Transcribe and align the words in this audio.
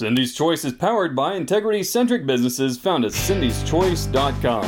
Cindy's 0.00 0.32
Choice 0.34 0.64
is 0.64 0.72
powered 0.72 1.14
by 1.14 1.34
integrity 1.34 1.82
centric 1.82 2.24
businesses 2.24 2.78
found 2.78 3.04
at 3.04 3.12
cindyschoice.com. 3.12 4.64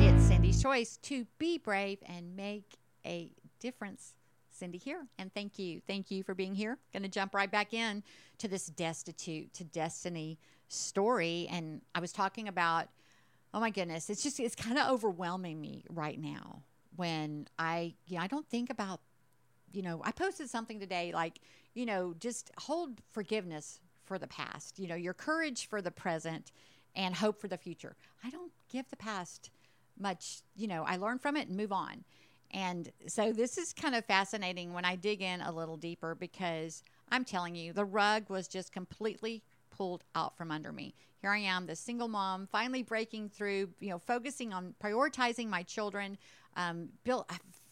It's 0.00 0.24
Cindy's 0.24 0.62
choice 0.62 0.96
to 1.02 1.26
be 1.36 1.58
brave 1.58 1.98
and 2.06 2.34
make 2.34 2.78
a 3.04 3.30
difference. 3.60 4.14
Cindy 4.48 4.78
here, 4.78 5.06
and 5.18 5.30
thank 5.34 5.58
you. 5.58 5.82
Thank 5.86 6.10
you 6.10 6.22
for 6.22 6.34
being 6.34 6.54
here. 6.54 6.78
Going 6.94 7.02
to 7.02 7.10
jump 7.10 7.34
right 7.34 7.50
back 7.50 7.74
in 7.74 8.02
to 8.38 8.48
this 8.48 8.68
destitute 8.68 9.52
to 9.52 9.64
destiny 9.64 10.38
story. 10.68 11.48
And 11.50 11.82
I 11.94 12.00
was 12.00 12.10
talking 12.10 12.48
about, 12.48 12.86
oh 13.52 13.60
my 13.60 13.68
goodness, 13.68 14.08
it's 14.08 14.22
just, 14.22 14.40
it's 14.40 14.54
kind 14.54 14.78
of 14.78 14.88
overwhelming 14.88 15.60
me 15.60 15.84
right 15.90 16.18
now 16.18 16.62
when 16.96 17.48
I, 17.58 17.92
you 18.06 18.16
know, 18.16 18.22
I 18.22 18.28
don't 18.28 18.48
think 18.48 18.70
about, 18.70 19.00
you 19.74 19.82
know, 19.82 20.00
I 20.04 20.12
posted 20.12 20.48
something 20.48 20.80
today 20.80 21.12
like, 21.14 21.38
you 21.74 21.86
know, 21.86 22.14
just 22.18 22.50
hold 22.58 23.00
forgiveness 23.10 23.80
for 24.04 24.18
the 24.18 24.26
past, 24.26 24.78
you 24.78 24.86
know, 24.86 24.94
your 24.94 25.14
courage 25.14 25.68
for 25.68 25.80
the 25.80 25.90
present 25.90 26.52
and 26.94 27.14
hope 27.14 27.40
for 27.40 27.48
the 27.48 27.56
future. 27.56 27.96
I 28.22 28.30
don't 28.30 28.52
give 28.70 28.88
the 28.90 28.96
past 28.96 29.50
much, 29.98 30.42
you 30.54 30.66
know, 30.66 30.84
I 30.86 30.96
learn 30.96 31.18
from 31.18 31.36
it 31.36 31.48
and 31.48 31.56
move 31.56 31.72
on. 31.72 32.04
And 32.50 32.90
so 33.06 33.32
this 33.32 33.56
is 33.56 33.72
kind 33.72 33.94
of 33.94 34.04
fascinating 34.04 34.74
when 34.74 34.84
I 34.84 34.96
dig 34.96 35.22
in 35.22 35.40
a 35.40 35.52
little 35.52 35.76
deeper 35.76 36.14
because 36.14 36.82
I'm 37.10 37.24
telling 37.24 37.54
you, 37.54 37.72
the 37.72 37.84
rug 37.84 38.28
was 38.28 38.48
just 38.48 38.72
completely 38.72 39.42
pulled 39.70 40.04
out 40.14 40.36
from 40.36 40.50
under 40.50 40.72
me. 40.72 40.94
Here 41.20 41.30
I 41.30 41.38
am, 41.38 41.66
the 41.66 41.76
single 41.76 42.08
mom, 42.08 42.46
finally 42.46 42.82
breaking 42.82 43.30
through, 43.30 43.70
you 43.80 43.90
know, 43.90 43.98
focusing 43.98 44.52
on 44.52 44.74
prioritizing 44.82 45.48
my 45.48 45.62
children. 45.62 46.18
Um, 46.56 46.90
Bill, 47.04 47.26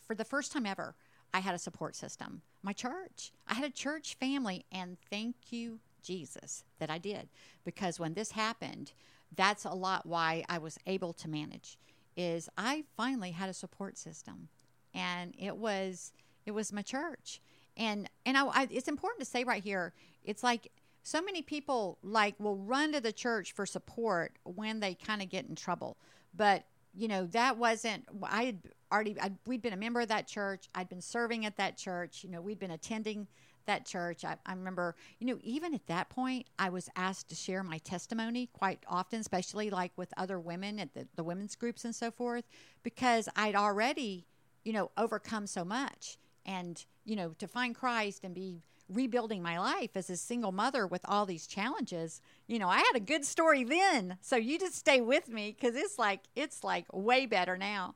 for 0.07 0.15
the 0.15 0.25
first 0.25 0.53
time 0.53 0.65
ever, 0.65 0.95
I 1.35 1.41
had 1.41 1.55
a 1.55 1.59
support 1.59 1.95
system. 1.95 2.43
My 2.63 2.73
church, 2.73 3.33
I 3.49 3.55
had 3.55 3.65
a 3.65 3.71
church 3.71 4.17
family, 4.21 4.65
and 4.71 4.99
thank 5.09 5.35
you, 5.51 5.81
Jesus, 6.03 6.65
that 6.79 6.91
I 6.91 6.99
did. 6.99 7.29
Because 7.65 7.99
when 7.99 8.15
this 8.15 8.33
happened, 8.33 8.93
that's 9.35 9.65
a 9.65 9.71
lot 9.71 10.07
why 10.07 10.45
I 10.49 10.59
was 10.59 10.79
able 10.87 11.13
to 11.15 11.29
manage. 11.29 11.79
Is 12.17 12.49
I 12.59 12.85
finally 12.97 13.31
had 13.31 13.49
a 13.49 13.55
support 13.55 13.97
system, 13.97 14.49
and 14.93 15.35
it 15.39 15.57
was 15.57 16.13
it 16.45 16.51
was 16.51 16.73
my 16.73 16.83
church, 16.83 17.41
and 17.77 18.11
and 18.27 18.37
I, 18.37 18.47
I 18.47 18.69
it's 18.71 18.89
important 18.89 19.21
to 19.21 19.27
say 19.27 19.45
right 19.45 19.63
here, 19.63 19.95
it's 20.25 20.43
like 20.43 20.71
so 21.03 21.23
many 21.23 21.43
people 21.43 21.99
like 22.03 22.35
will 22.39 22.57
run 22.57 22.93
to 22.93 23.01
the 23.01 23.13
church 23.13 23.53
for 23.53 23.65
support 23.65 24.33
when 24.45 24.81
they 24.81 24.95
kind 24.95 25.23
of 25.23 25.29
get 25.29 25.47
in 25.47 25.55
trouble 25.55 25.97
but 26.35 26.65
you 26.95 27.09
know 27.09 27.27
that 27.27 27.57
wasn't 27.57 28.05
i 28.25 28.55
already 28.93 29.19
I'd, 29.21 29.37
we'd 29.47 29.63
been 29.63 29.73
a 29.73 29.77
member 29.79 30.01
of 30.01 30.09
that 30.09 30.27
church. 30.27 30.69
I'd 30.75 30.89
been 30.89 31.01
serving 31.01 31.47
at 31.47 31.57
that 31.57 31.77
church. 31.77 32.25
You 32.25 32.31
know 32.31 32.41
we'd 32.41 32.59
been 32.59 32.71
attending 32.71 33.27
that 33.67 33.87
church. 33.87 34.25
I, 34.25 34.37
I 34.47 34.53
remember 34.55 34.97
you 35.19 35.27
know 35.27 35.39
even 35.43 35.75
at 35.75 35.87
that 35.87 36.11
point 36.11 36.47
i 36.59 36.69
was 36.69 36.89
asked 36.97 37.29
to 37.29 37.35
share 37.35 37.63
my 37.63 37.79
testimony 37.79 38.49
quite 38.53 38.81
often 38.89 39.21
especially 39.21 39.71
like 39.71 39.93
with 39.97 40.13
other 40.17 40.41
women 40.41 40.79
at 40.79 40.95
the, 40.95 41.07
the 41.15 41.23
women's 41.23 41.55
groups 41.55 41.85
and 41.85 41.95
so 41.95 42.11
forth 42.11 42.45
because 42.83 43.29
i'd 43.37 43.55
already 43.55 44.27
you 44.65 44.73
know 44.73 44.91
overcome 44.97 45.47
so 45.47 45.65
much. 45.65 46.19
And 46.47 46.85
you 47.05 47.17
know 47.17 47.35
to 47.39 47.47
find 47.47 47.75
christ 47.75 48.25
and 48.25 48.35
be 48.35 48.63
rebuilding 48.89 49.41
my 49.41 49.57
life 49.57 49.91
as 49.95 50.11
a 50.11 50.17
single 50.17 50.51
mother 50.51 50.85
with 50.85 51.03
all 51.05 51.25
these 51.25 51.47
challenges 51.47 52.21
you 52.49 52.59
know 52.59 52.69
i 52.69 52.79
had 52.79 52.97
a 52.97 53.01
good 53.01 53.25
story 53.25 53.63
then. 53.63 54.17
So 54.21 54.37
you 54.37 54.59
just 54.59 54.75
stay 54.75 55.01
with 55.01 55.29
me 55.29 55.55
because 55.59 55.77
it's 55.77 55.99
like 55.99 56.23
it's 56.35 56.65
like 56.65 56.87
way 56.93 57.27
better 57.27 57.57
now 57.57 57.95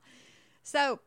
so 0.65 0.99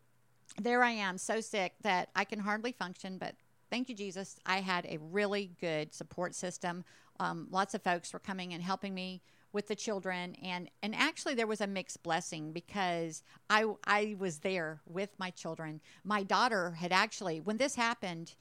there 0.59 0.83
i 0.83 0.91
am 0.91 1.19
so 1.19 1.41
sick 1.41 1.75
that 1.83 2.09
i 2.17 2.25
can 2.25 2.39
hardly 2.39 2.73
function 2.73 3.19
but 3.19 3.35
thank 3.71 3.91
you 3.91 3.95
jesus 3.95 4.39
i 4.47 4.61
had 4.61 4.87
a 4.87 4.97
really 4.99 5.51
good 5.61 5.93
support 5.93 6.35
system 6.35 6.85
um, 7.21 7.49
lots 7.51 7.75
of 7.75 7.83
folks 7.83 8.13
were 8.13 8.19
coming 8.19 8.55
and 8.55 8.63
helping 8.63 8.95
me 8.95 9.21
with 9.53 9.67
the 9.67 9.75
children 9.75 10.35
and 10.43 10.71
and 10.83 10.95
actually 10.95 11.35
there 11.35 11.47
was 11.47 11.61
a 11.61 11.67
mixed 11.67 12.03
blessing 12.03 12.53
because 12.53 13.23
I 13.49 13.65
I 13.85 14.15
was 14.19 14.39
there 14.39 14.81
with 14.87 15.19
my 15.19 15.31
children. 15.31 15.81
My 16.05 16.23
daughter 16.23 16.73
had 16.73 16.93
actually 16.93 17.41
when 17.41 17.57
this 17.57 17.75
happened 17.75 18.35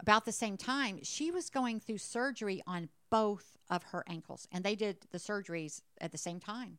about 0.00 0.24
the 0.24 0.32
same 0.32 0.56
time, 0.56 1.00
she 1.02 1.30
was 1.30 1.50
going 1.50 1.80
through 1.80 1.98
surgery 1.98 2.62
on 2.66 2.88
both 3.10 3.56
of 3.68 3.82
her 3.84 4.04
ankles, 4.06 4.46
and 4.52 4.64
they 4.64 4.76
did 4.76 4.98
the 5.10 5.18
surgeries 5.18 5.82
at 6.00 6.12
the 6.12 6.18
same 6.18 6.38
time. 6.38 6.78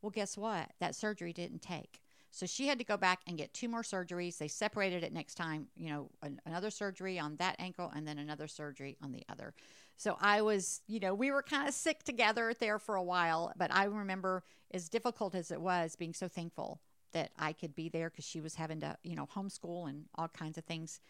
Well, 0.00 0.10
guess 0.10 0.36
what? 0.38 0.70
That 0.78 0.94
surgery 0.94 1.32
didn't 1.32 1.62
take. 1.62 2.00
So 2.30 2.46
she 2.46 2.68
had 2.68 2.78
to 2.78 2.84
go 2.84 2.96
back 2.96 3.20
and 3.26 3.36
get 3.36 3.52
two 3.52 3.68
more 3.68 3.82
surgeries. 3.82 4.38
They 4.38 4.48
separated 4.48 5.02
it 5.02 5.12
next 5.12 5.34
time, 5.34 5.66
you 5.76 5.90
know, 5.90 6.10
an, 6.22 6.40
another 6.46 6.70
surgery 6.70 7.18
on 7.18 7.36
that 7.36 7.56
ankle 7.58 7.92
and 7.94 8.06
then 8.06 8.18
another 8.18 8.46
surgery 8.46 8.96
on 9.02 9.12
the 9.12 9.24
other. 9.28 9.52
So 9.96 10.16
I 10.20 10.40
was, 10.42 10.80
you 10.86 11.00
know, 11.00 11.12
we 11.12 11.30
were 11.30 11.42
kind 11.42 11.68
of 11.68 11.74
sick 11.74 12.04
together 12.04 12.54
there 12.58 12.78
for 12.78 12.94
a 12.94 13.02
while, 13.02 13.52
but 13.56 13.74
I 13.74 13.84
remember 13.84 14.44
as 14.72 14.88
difficult 14.88 15.34
as 15.34 15.50
it 15.50 15.60
was 15.60 15.96
being 15.96 16.14
so 16.14 16.28
thankful 16.28 16.80
that 17.12 17.32
I 17.38 17.52
could 17.52 17.74
be 17.74 17.88
there 17.88 18.08
because 18.08 18.24
she 18.24 18.40
was 18.40 18.54
having 18.54 18.80
to, 18.80 18.96
you 19.02 19.16
know, 19.16 19.26
homeschool 19.26 19.88
and 19.88 20.04
all 20.14 20.28
kinds 20.28 20.56
of 20.56 20.64
things 20.64 21.00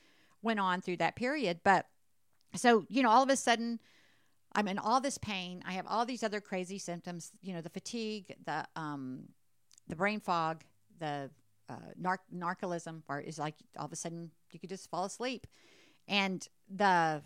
went 0.43 0.59
on 0.59 0.81
through 0.81 0.97
that 0.97 1.17
period. 1.17 1.61
But 1.63 1.87
so, 2.55 2.87
you 2.89 3.03
know, 3.03 3.11
all 3.11 3.23
of 3.23 3.29
a 3.29 3.37
sudden, 3.37 3.79
I'm 4.55 4.67
in 4.67 4.79
all 4.79 5.01
this 5.01 5.19
pain. 5.19 5.63
I 5.67 5.73
have 5.73 5.87
all 5.87 6.05
these 6.05 6.23
other 6.23 6.41
crazy 6.41 6.79
symptoms, 6.79 7.31
you 7.43 7.53
know, 7.53 7.61
the 7.61 7.69
fatigue, 7.71 8.35
the 8.45 8.67
um, 8.75 9.29
the 9.87 9.97
brain 9.97 10.21
fog, 10.21 10.65
the 11.01 11.31
uh, 11.69 11.75
narc- 12.01 12.19
narcolism, 12.35 13.03
where 13.07 13.19
it's 13.19 13.39
like 13.39 13.55
all 13.77 13.87
of 13.87 13.93
a 13.93 13.97
sudden 13.97 14.31
you 14.53 14.61
could 14.61 14.69
just 14.69 14.89
fall 14.91 15.05
asleep, 15.05 15.47
and 16.07 16.47
the, 16.69 17.23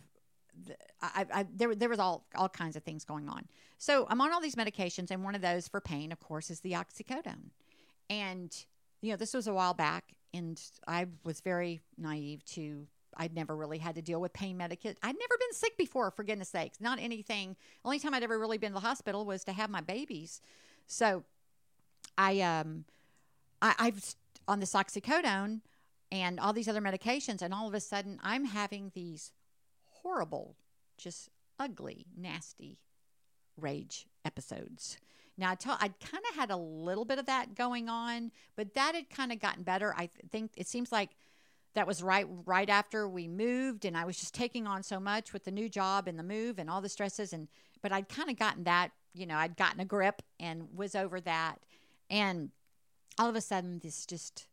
the 0.67 0.77
I, 1.03 1.27
I, 1.33 1.47
there 1.55 1.75
there 1.75 1.89
was 1.89 1.99
all 1.99 2.27
all 2.35 2.49
kinds 2.49 2.77
of 2.77 2.83
things 2.83 3.05
going 3.05 3.29
on. 3.29 3.47
So 3.79 4.07
I'm 4.09 4.21
on 4.21 4.33
all 4.33 4.41
these 4.41 4.55
medications, 4.55 5.11
and 5.11 5.23
one 5.23 5.35
of 5.35 5.43
those 5.43 5.69
for 5.69 5.81
pain, 5.81 6.13
of 6.13 6.21
course, 6.21 6.51
is 6.51 6.61
the 6.61 6.73
oxycodone, 6.73 7.51
and 8.09 8.55
you 9.03 9.11
know 9.11 9.17
this 9.17 9.35
was 9.35 9.47
a 9.47 9.55
while 9.55 9.75
back, 9.75 10.15
and 10.33 10.61
I 10.89 11.07
was 11.25 11.41
very 11.41 11.83
naive 11.99 12.45
to 12.47 12.87
I'd 13.17 13.35
never 13.35 13.57
really 13.57 13.79
had 13.79 13.95
to 13.97 14.03
deal 14.03 14.21
with 14.21 14.33
pain 14.33 14.57
medication. 14.57 14.97
I'd 15.03 15.17
never 15.19 15.39
been 15.39 15.53
sick 15.53 15.77
before, 15.77 16.11
for 16.11 16.25
goodness 16.25 16.49
sakes. 16.49 16.81
Not 16.81 16.99
anything. 17.01 17.57
Only 17.85 17.99
time 17.99 18.15
I'd 18.15 18.23
ever 18.23 18.39
really 18.39 18.59
been 18.59 18.71
to 18.71 18.75
the 18.75 18.81
hospital 18.81 19.25
was 19.25 19.45
to 19.45 19.53
have 19.53 19.71
my 19.71 19.81
babies. 19.81 20.41
So 20.87 21.25
I 22.19 22.41
um 22.41 22.85
I, 23.65 23.75
I've 23.79 24.15
on 24.47 24.61
this 24.61 24.75
oxycodone 24.75 25.63
and 26.13 26.39
all 26.39 26.53
these 26.53 26.69
other 26.69 26.83
medications, 26.83 27.41
and 27.43 27.53
all 27.53 27.67
of 27.67 27.75
a 27.75 27.81
sudden 27.81 28.21
I'm 28.23 28.45
having 28.45 28.93
these 28.95 29.33
horrible, 30.03 30.55
just 30.99 31.31
ugly, 31.59 32.07
nasty 32.17 32.79
rage 33.57 34.07
episodes. 34.25 34.99
Now 35.39 35.51
I 35.51 35.55
tell 35.55 35.79
I'd 35.81 35.99
kind 35.99 36.23
of 36.31 36.37
had 36.37 36.51
a 36.51 36.57
little 36.57 37.07
bit 37.07 37.19
of 37.19 37.27
that 37.27 37.55
going 37.55 37.89
on, 37.89 38.31
but 38.55 38.75
that 38.75 38.95
had 38.95 39.11
kind 39.11 39.33
of 39.33 39.41
gotten 39.41 39.63
better. 39.63 39.95
I 39.97 40.11
think 40.31 40.53
it 40.57 40.69
seems 40.69 40.93
like 40.93 41.11
that 41.75 41.87
was 41.87 42.03
right 42.03 42.27
right 42.47 42.69
after 42.69 43.09
we 43.09 43.27
moved 43.27 43.85
and 43.85 43.97
I 43.97 44.05
was 44.05 44.17
just 44.17 44.35
taking 44.35 44.67
on 44.69 44.85
so 44.85 45.01
much 45.01 45.33
with 45.33 45.45
the 45.45 45.51
new 45.51 45.69
job 45.69 46.07
and 46.07 46.17
the 46.17 46.23
move 46.23 46.61
and 46.61 46.71
all 46.71 46.81
the 46.81 46.89
stresses 46.89 47.33
and 47.33 47.49
but 47.83 47.91
I'd 47.91 48.09
kind 48.09 48.31
of 48.31 48.37
gotten 48.37 48.65
that, 48.65 48.93
you 49.13 49.27
know, 49.27 49.37
I'd 49.37 49.57
gotten 49.57 49.81
a 49.81 49.85
grip 49.85 50.23
and 50.39 50.69
was 50.77 50.95
over 50.95 51.21
that 51.23 51.59
and 52.11 52.51
all 53.19 53.29
of 53.29 53.37
a 53.37 53.41
sudden 53.41 53.81
this 53.83 54.07
just 54.07 54.47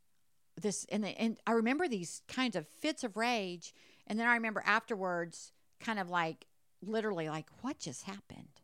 this 0.62 0.86
and 0.92 1.04
the, 1.04 1.10
and 1.20 1.38
I 1.48 1.54
remember 1.54 1.88
these 1.88 2.22
kinds 2.28 2.56
of 2.56 2.68
fits 2.68 3.04
of 3.04 3.18
rage 3.18 3.74
and 4.08 4.20
then 4.20 4.28
I 4.28 4.34
remember 4.34 4.62
afterwards 4.66 5.54
kind 5.80 6.00
of 6.00 6.10
like 6.10 6.46
literally 6.82 7.30
like 7.30 7.48
what 7.62 7.80
just 7.80 8.04
happened. 8.04 8.62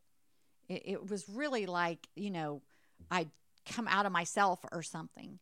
It, 0.68 0.82
it 0.84 1.10
was 1.10 1.28
really 1.28 1.66
like, 1.66 2.08
you 2.14 2.30
know, 2.30 2.62
I'd 3.10 3.30
come 3.64 3.88
out 3.88 4.06
of 4.06 4.12
myself 4.12 4.60
or 4.70 4.82
something 4.82 5.38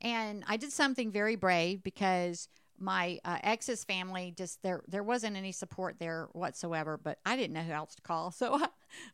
and 0.00 0.44
I 0.46 0.56
did 0.56 0.72
something 0.72 1.10
very 1.10 1.36
brave 1.36 1.82
because 1.82 2.48
my 2.78 3.18
uh, 3.24 3.38
ex's 3.42 3.84
family 3.84 4.34
just 4.36 4.62
there 4.62 4.82
there 4.86 5.02
wasn't 5.02 5.36
any 5.36 5.52
support 5.52 5.96
there 5.98 6.28
whatsoever. 6.32 6.98
But 7.02 7.18
I 7.24 7.36
didn't 7.36 7.54
know 7.54 7.62
who 7.62 7.72
else 7.72 7.94
to 7.94 8.02
call, 8.02 8.30
so 8.32 8.60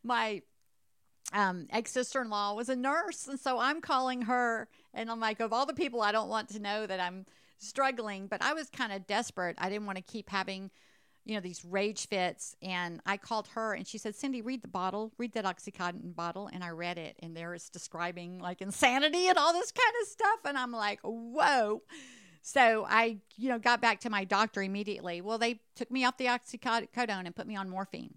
my 0.03 0.41
um, 1.31 1.67
ex 1.71 1.91
sister 1.91 2.21
in 2.21 2.29
law 2.29 2.53
was 2.53 2.69
a 2.69 2.75
nurse, 2.75 3.27
and 3.27 3.39
so 3.39 3.59
I'm 3.59 3.81
calling 3.81 4.23
her, 4.23 4.67
and 4.93 5.09
I'm 5.09 5.19
like, 5.19 5.39
of 5.39 5.53
all 5.53 5.65
the 5.65 5.73
people, 5.73 6.01
I 6.01 6.11
don't 6.11 6.29
want 6.29 6.49
to 6.49 6.59
know 6.59 6.85
that 6.85 6.99
I'm 6.99 7.25
struggling, 7.59 8.27
but 8.27 8.41
I 8.41 8.53
was 8.53 8.69
kind 8.69 8.91
of 8.91 9.07
desperate. 9.07 9.55
I 9.57 9.69
didn't 9.69 9.85
want 9.85 9.97
to 9.97 10.03
keep 10.03 10.29
having 10.29 10.69
you 11.25 11.35
know, 11.35 11.41
these 11.41 11.63
rage 11.63 12.07
fits. 12.07 12.55
And 12.61 13.01
I 13.05 13.17
called 13.17 13.47
her 13.49 13.73
and 13.73 13.87
she 13.87 13.97
said, 13.97 14.15
Cindy, 14.15 14.41
read 14.41 14.61
the 14.61 14.67
bottle, 14.67 15.13
read 15.17 15.33
that 15.33 15.45
Oxycontin 15.45 16.15
bottle. 16.15 16.49
And 16.51 16.63
I 16.63 16.69
read 16.69 16.97
it 16.97 17.15
and 17.21 17.35
there 17.35 17.53
it's 17.53 17.69
describing 17.69 18.39
like 18.39 18.61
insanity 18.61 19.27
and 19.27 19.37
all 19.37 19.53
this 19.53 19.71
kind 19.71 19.95
of 20.01 20.07
stuff. 20.07 20.39
And 20.45 20.57
I'm 20.57 20.71
like, 20.71 20.99
whoa. 21.03 21.81
So 22.41 22.85
I, 22.89 23.19
you 23.37 23.47
know, 23.47 23.57
got 23.57 23.81
back 23.81 24.01
to 24.01 24.09
my 24.09 24.25
doctor 24.25 24.61
immediately. 24.61 25.21
Well, 25.21 25.37
they 25.37 25.61
took 25.75 25.89
me 25.89 26.03
off 26.03 26.17
the 26.17 26.25
oxycodone 26.25 27.25
and 27.25 27.35
put 27.35 27.47
me 27.47 27.55
on 27.55 27.69
morphine. 27.69 28.15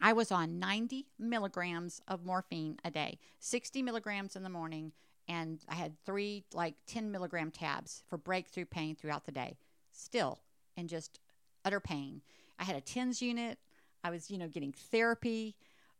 I 0.00 0.12
was 0.12 0.32
on 0.32 0.58
90 0.58 1.06
milligrams 1.18 2.00
of 2.08 2.24
morphine 2.24 2.78
a 2.84 2.90
day, 2.90 3.18
60 3.40 3.82
milligrams 3.82 4.36
in 4.36 4.42
the 4.42 4.48
morning, 4.48 4.92
and 5.28 5.60
I 5.68 5.74
had 5.74 5.96
three 6.04 6.44
like 6.52 6.74
10 6.86 7.10
milligram 7.10 7.50
tabs 7.50 8.02
for 8.08 8.18
breakthrough 8.18 8.66
pain 8.66 8.96
throughout 8.96 9.24
the 9.24 9.32
day. 9.32 9.56
Still, 9.92 10.40
and 10.76 10.88
just 10.88 11.20
utter 11.64 11.80
pain. 11.80 12.20
I 12.58 12.64
had 12.64 12.76
a 12.76 12.80
TENS 12.80 13.22
unit. 13.22 13.58
I 14.02 14.10
was, 14.10 14.30
you 14.30 14.38
know, 14.38 14.48
getting 14.48 14.72
therapy. 14.72 15.56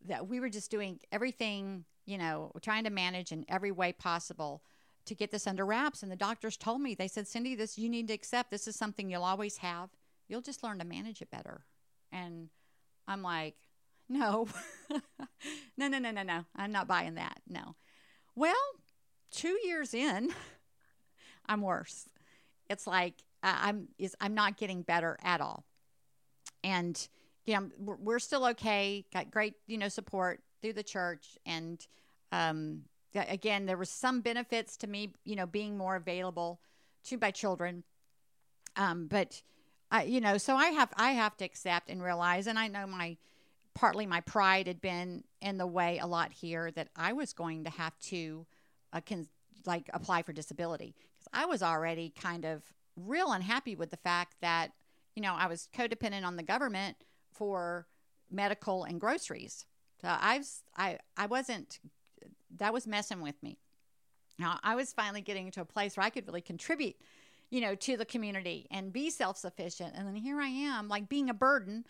That 0.07 0.29
we 0.29 0.41
were 0.41 0.51
just 0.51 0.71
doing 0.71 1.01
everything, 1.11 1.85
you 2.05 2.19
know, 2.19 2.53
trying 2.61 2.85
to 2.85 2.91
manage 2.91 3.33
in 3.33 3.47
every 3.49 3.73
way 3.73 3.93
possible 3.93 4.63
to 5.07 5.15
get 5.15 5.31
this 5.31 5.47
under 5.47 5.65
wraps. 5.65 6.03
And 6.03 6.13
the 6.13 6.17
doctors 6.17 6.57
told 6.57 6.81
me, 6.81 6.95
they 6.95 7.09
said, 7.09 7.27
Cindy, 7.27 7.55
this 7.55 7.79
you 7.79 7.89
need 7.89 8.09
to 8.09 8.15
accept. 8.15 8.51
This 8.51 8.69
is 8.69 8.77
something 8.77 9.09
you'll 9.09 9.25
always 9.25 9.59
have. 9.59 9.91
You'll 10.29 10.43
just 10.43 10.63
learn 10.63 10.79
to 10.79 10.85
manage 10.85 11.23
it 11.23 11.31
better. 11.31 11.65
And 12.13 12.49
I'm 13.09 13.23
like, 13.23 13.57
no, 14.09 14.47
no, 15.77 15.89
no, 15.89 15.99
no, 15.99 16.11
no, 16.11 16.23
no. 16.23 16.45
I'm 16.57 16.73
not 16.73 16.89
buying 16.89 17.15
that. 17.15 17.41
No. 17.49 17.75
Well, 18.35 18.55
two 19.31 19.59
years 19.65 19.95
in, 19.95 20.31
I'm 21.47 21.61
worse. 21.61 22.09
It's 22.69 22.87
like 22.87 23.15
I'm 23.43 23.89
is 23.99 24.17
I'm 24.21 24.35
not 24.35 24.57
getting 24.57 24.83
better 24.83 25.19
at 25.23 25.41
all. 25.41 25.65
And 26.63 27.07
yeah, 27.45 27.61
we're, 27.79 27.97
we're 27.97 28.19
still 28.19 28.47
okay. 28.47 29.05
Got 29.13 29.31
great, 29.31 29.55
you 29.67 29.77
know, 29.77 29.89
support 29.89 30.41
through 30.63 30.73
the 30.73 30.83
church, 30.83 31.37
and 31.45 31.87
um, 32.33 32.83
again, 33.15 33.67
there 33.67 33.77
was 33.77 33.91
some 33.91 34.21
benefits 34.21 34.77
to 34.79 34.87
me, 34.87 35.13
you 35.25 35.37
know, 35.37 35.47
being 35.47 35.77
more 35.77 35.97
available 35.97 36.61
to 37.05 37.19
my 37.19 37.31
children. 37.31 37.85
Um, 38.77 39.07
but 39.07 39.43
I, 39.91 40.05
you 40.05 40.21
know, 40.21 40.39
so 40.39 40.57
I 40.57 40.71
have 40.71 40.93
I 40.97 41.13
have 41.13 41.37
to 41.39 41.45
accept 41.45 41.91
and 41.91 42.03
realize, 42.03 42.47
and 42.47 42.59
I 42.59 42.69
know 42.69 42.87
my 42.87 43.17
partly 43.75 44.07
my 44.07 44.21
pride 44.21 44.67
had 44.67 44.81
been 44.81 45.25
in 45.41 45.59
the 45.59 45.67
way 45.67 45.99
a 45.99 46.07
lot 46.07 46.33
here 46.33 46.71
that 46.73 46.89
I 46.97 47.13
was 47.13 47.33
going 47.33 47.65
to 47.65 47.71
have 47.71 47.99
to 48.01 48.47
uh, 48.93 49.01
can 49.01 49.29
like 49.67 49.91
apply 49.93 50.23
for 50.23 50.33
disability 50.33 50.95
because 50.97 51.29
I 51.33 51.47
was 51.47 51.63
already 51.63 52.11
kind 52.11 52.45
of 52.45 52.63
real 52.97 53.33
unhappy 53.33 53.75
with 53.75 53.91
the 53.91 53.97
fact 53.97 54.37
that 54.41 54.73
you 55.17 55.23
know 55.23 55.35
I 55.35 55.47
was 55.47 55.69
codependent 55.77 56.25
on 56.25 56.37
the 56.37 56.43
government 56.43 56.97
for 57.33 57.87
medical 58.31 58.85
and 58.85 59.01
groceries. 59.01 59.67
So 60.01 60.09
I 60.09 60.39
was 60.39 60.63
I 60.77 60.99
I 61.17 61.27
wasn't 61.27 61.81
that 62.59 62.73
was 62.73 62.87
messing 62.87 63.21
with 63.21 63.43
me. 63.43 63.59
Now 64.39 64.59
I 64.63 64.77
was 64.77 64.93
finally 64.93 65.21
getting 65.21 65.51
to 65.53 65.61
a 65.61 65.67
place 65.67 65.97
where 65.97 66.07
I 66.07 66.11
could 66.11 66.27
really 66.27 66.41
contribute, 66.41 66.97
you 67.51 67.61
know, 67.61 67.75
to 67.75 67.97
the 67.97 68.05
community 68.05 68.67
and 68.71 68.93
be 68.93 69.11
self 69.11 69.37
sufficient. 69.37 69.95
And 69.97 70.07
then 70.07 70.17
here 70.17 70.41
I 70.41 70.49
am, 70.49 70.89
like 70.89 71.09
being 71.09 71.31
a 71.31 71.35
burden 71.35 71.85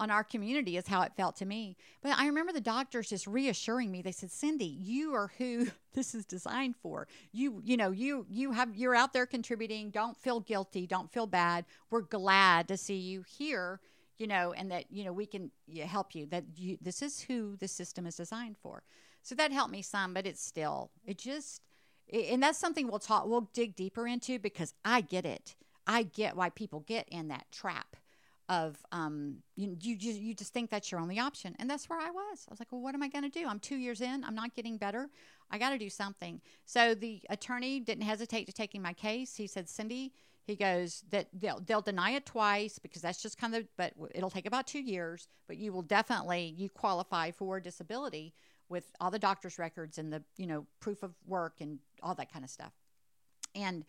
on 0.00 0.10
our 0.10 0.24
community 0.24 0.78
is 0.78 0.88
how 0.88 1.02
it 1.02 1.12
felt 1.14 1.36
to 1.36 1.44
me. 1.44 1.76
But 2.02 2.18
I 2.18 2.26
remember 2.26 2.52
the 2.52 2.60
doctors 2.60 3.10
just 3.10 3.26
reassuring 3.26 3.90
me. 3.92 4.00
They 4.00 4.12
said, 4.12 4.32
"Cindy, 4.32 4.64
you 4.64 5.14
are 5.14 5.30
who 5.38 5.68
this 5.92 6.14
is 6.14 6.24
designed 6.24 6.74
for. 6.76 7.06
You, 7.32 7.60
you 7.62 7.76
know, 7.76 7.90
you 7.90 8.26
you 8.28 8.52
have 8.52 8.74
you're 8.74 8.96
out 8.96 9.12
there 9.12 9.26
contributing. 9.26 9.90
Don't 9.90 10.16
feel 10.16 10.40
guilty. 10.40 10.86
Don't 10.86 11.12
feel 11.12 11.26
bad. 11.26 11.66
We're 11.90 12.00
glad 12.00 12.66
to 12.68 12.76
see 12.76 12.96
you 12.96 13.22
here." 13.28 13.80
You 14.16 14.26
know, 14.26 14.52
and 14.52 14.70
that 14.70 14.90
you 14.90 15.04
know 15.04 15.12
we 15.12 15.26
can 15.26 15.50
help 15.86 16.14
you. 16.14 16.26
That 16.26 16.44
you, 16.56 16.78
this 16.80 17.02
is 17.02 17.20
who 17.20 17.56
the 17.56 17.68
system 17.68 18.06
is 18.06 18.16
designed 18.16 18.56
for. 18.62 18.82
So 19.22 19.34
that 19.34 19.52
helped 19.52 19.72
me 19.72 19.82
some, 19.82 20.14
but 20.14 20.26
it's 20.26 20.44
still 20.44 20.90
it 21.04 21.18
just 21.18 21.62
and 22.12 22.42
that's 22.42 22.58
something 22.58 22.88
we'll 22.88 22.98
talk 22.98 23.26
we'll 23.26 23.50
dig 23.52 23.76
deeper 23.76 24.06
into 24.06 24.38
because 24.38 24.74
I 24.84 25.02
get 25.02 25.24
it. 25.24 25.56
I 25.86 26.04
get 26.04 26.36
why 26.36 26.50
people 26.50 26.80
get 26.80 27.08
in 27.08 27.28
that 27.28 27.46
trap 27.50 27.96
of 28.50 28.76
um, 28.90 29.36
you, 29.54 29.76
you 29.80 29.96
just 29.96 30.18
you 30.18 30.34
just 30.34 30.52
think 30.52 30.70
that's 30.70 30.90
your 30.90 31.00
only 31.00 31.20
option, 31.20 31.54
and 31.60 31.70
that's 31.70 31.88
where 31.88 32.00
I 32.00 32.10
was. 32.10 32.44
I 32.48 32.50
was 32.50 32.58
like, 32.58 32.72
well, 32.72 32.80
what 32.80 32.94
am 32.96 33.02
I 33.02 33.08
going 33.08 33.22
to 33.22 33.30
do? 33.30 33.46
I'm 33.46 33.60
two 33.60 33.76
years 33.76 34.00
in. 34.00 34.24
I'm 34.24 34.34
not 34.34 34.54
getting 34.56 34.76
better. 34.76 35.08
I 35.52 35.58
got 35.58 35.70
to 35.70 35.78
do 35.78 35.88
something. 35.88 36.40
So 36.66 36.94
the 36.94 37.22
attorney 37.30 37.78
didn't 37.78 38.02
hesitate 38.02 38.46
to 38.46 38.52
taking 38.52 38.82
my 38.82 38.92
case. 38.92 39.36
He 39.36 39.46
said, 39.46 39.68
Cindy, 39.68 40.12
he 40.44 40.56
goes 40.56 41.04
that 41.10 41.28
they'll 41.32 41.60
they'll 41.60 41.80
deny 41.80 42.10
it 42.10 42.26
twice 42.26 42.80
because 42.80 43.02
that's 43.02 43.22
just 43.22 43.38
kind 43.38 43.54
of, 43.54 43.68
but 43.76 43.92
it'll 44.14 44.30
take 44.30 44.46
about 44.46 44.66
two 44.66 44.80
years. 44.80 45.28
But 45.46 45.56
you 45.56 45.72
will 45.72 45.82
definitely 45.82 46.52
you 46.56 46.68
qualify 46.68 47.30
for 47.30 47.60
disability 47.60 48.34
with 48.68 48.90
all 49.00 49.12
the 49.12 49.18
doctor's 49.18 49.60
records 49.60 49.96
and 49.96 50.12
the 50.12 50.24
you 50.36 50.48
know 50.48 50.66
proof 50.80 51.04
of 51.04 51.14
work 51.24 51.54
and 51.60 51.78
all 52.02 52.16
that 52.16 52.32
kind 52.32 52.44
of 52.44 52.50
stuff. 52.50 52.72
And 53.54 53.84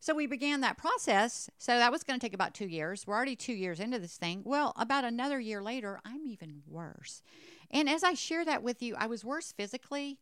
so 0.00 0.14
we 0.14 0.26
began 0.26 0.62
that 0.62 0.78
process. 0.78 1.50
So 1.58 1.76
that 1.76 1.92
was 1.92 2.02
going 2.02 2.18
to 2.18 2.24
take 2.24 2.34
about 2.34 2.54
two 2.54 2.66
years. 2.66 3.06
We're 3.06 3.14
already 3.14 3.36
two 3.36 3.52
years 3.52 3.80
into 3.80 3.98
this 3.98 4.16
thing. 4.16 4.42
Well, 4.44 4.72
about 4.76 5.04
another 5.04 5.38
year 5.38 5.62
later, 5.62 6.00
I'm 6.04 6.26
even 6.26 6.62
worse. 6.66 7.22
And 7.70 7.88
as 7.88 8.02
I 8.02 8.14
share 8.14 8.44
that 8.46 8.62
with 8.62 8.82
you, 8.82 8.96
I 8.96 9.06
was 9.06 9.24
worse 9.24 9.52
physically, 9.52 10.18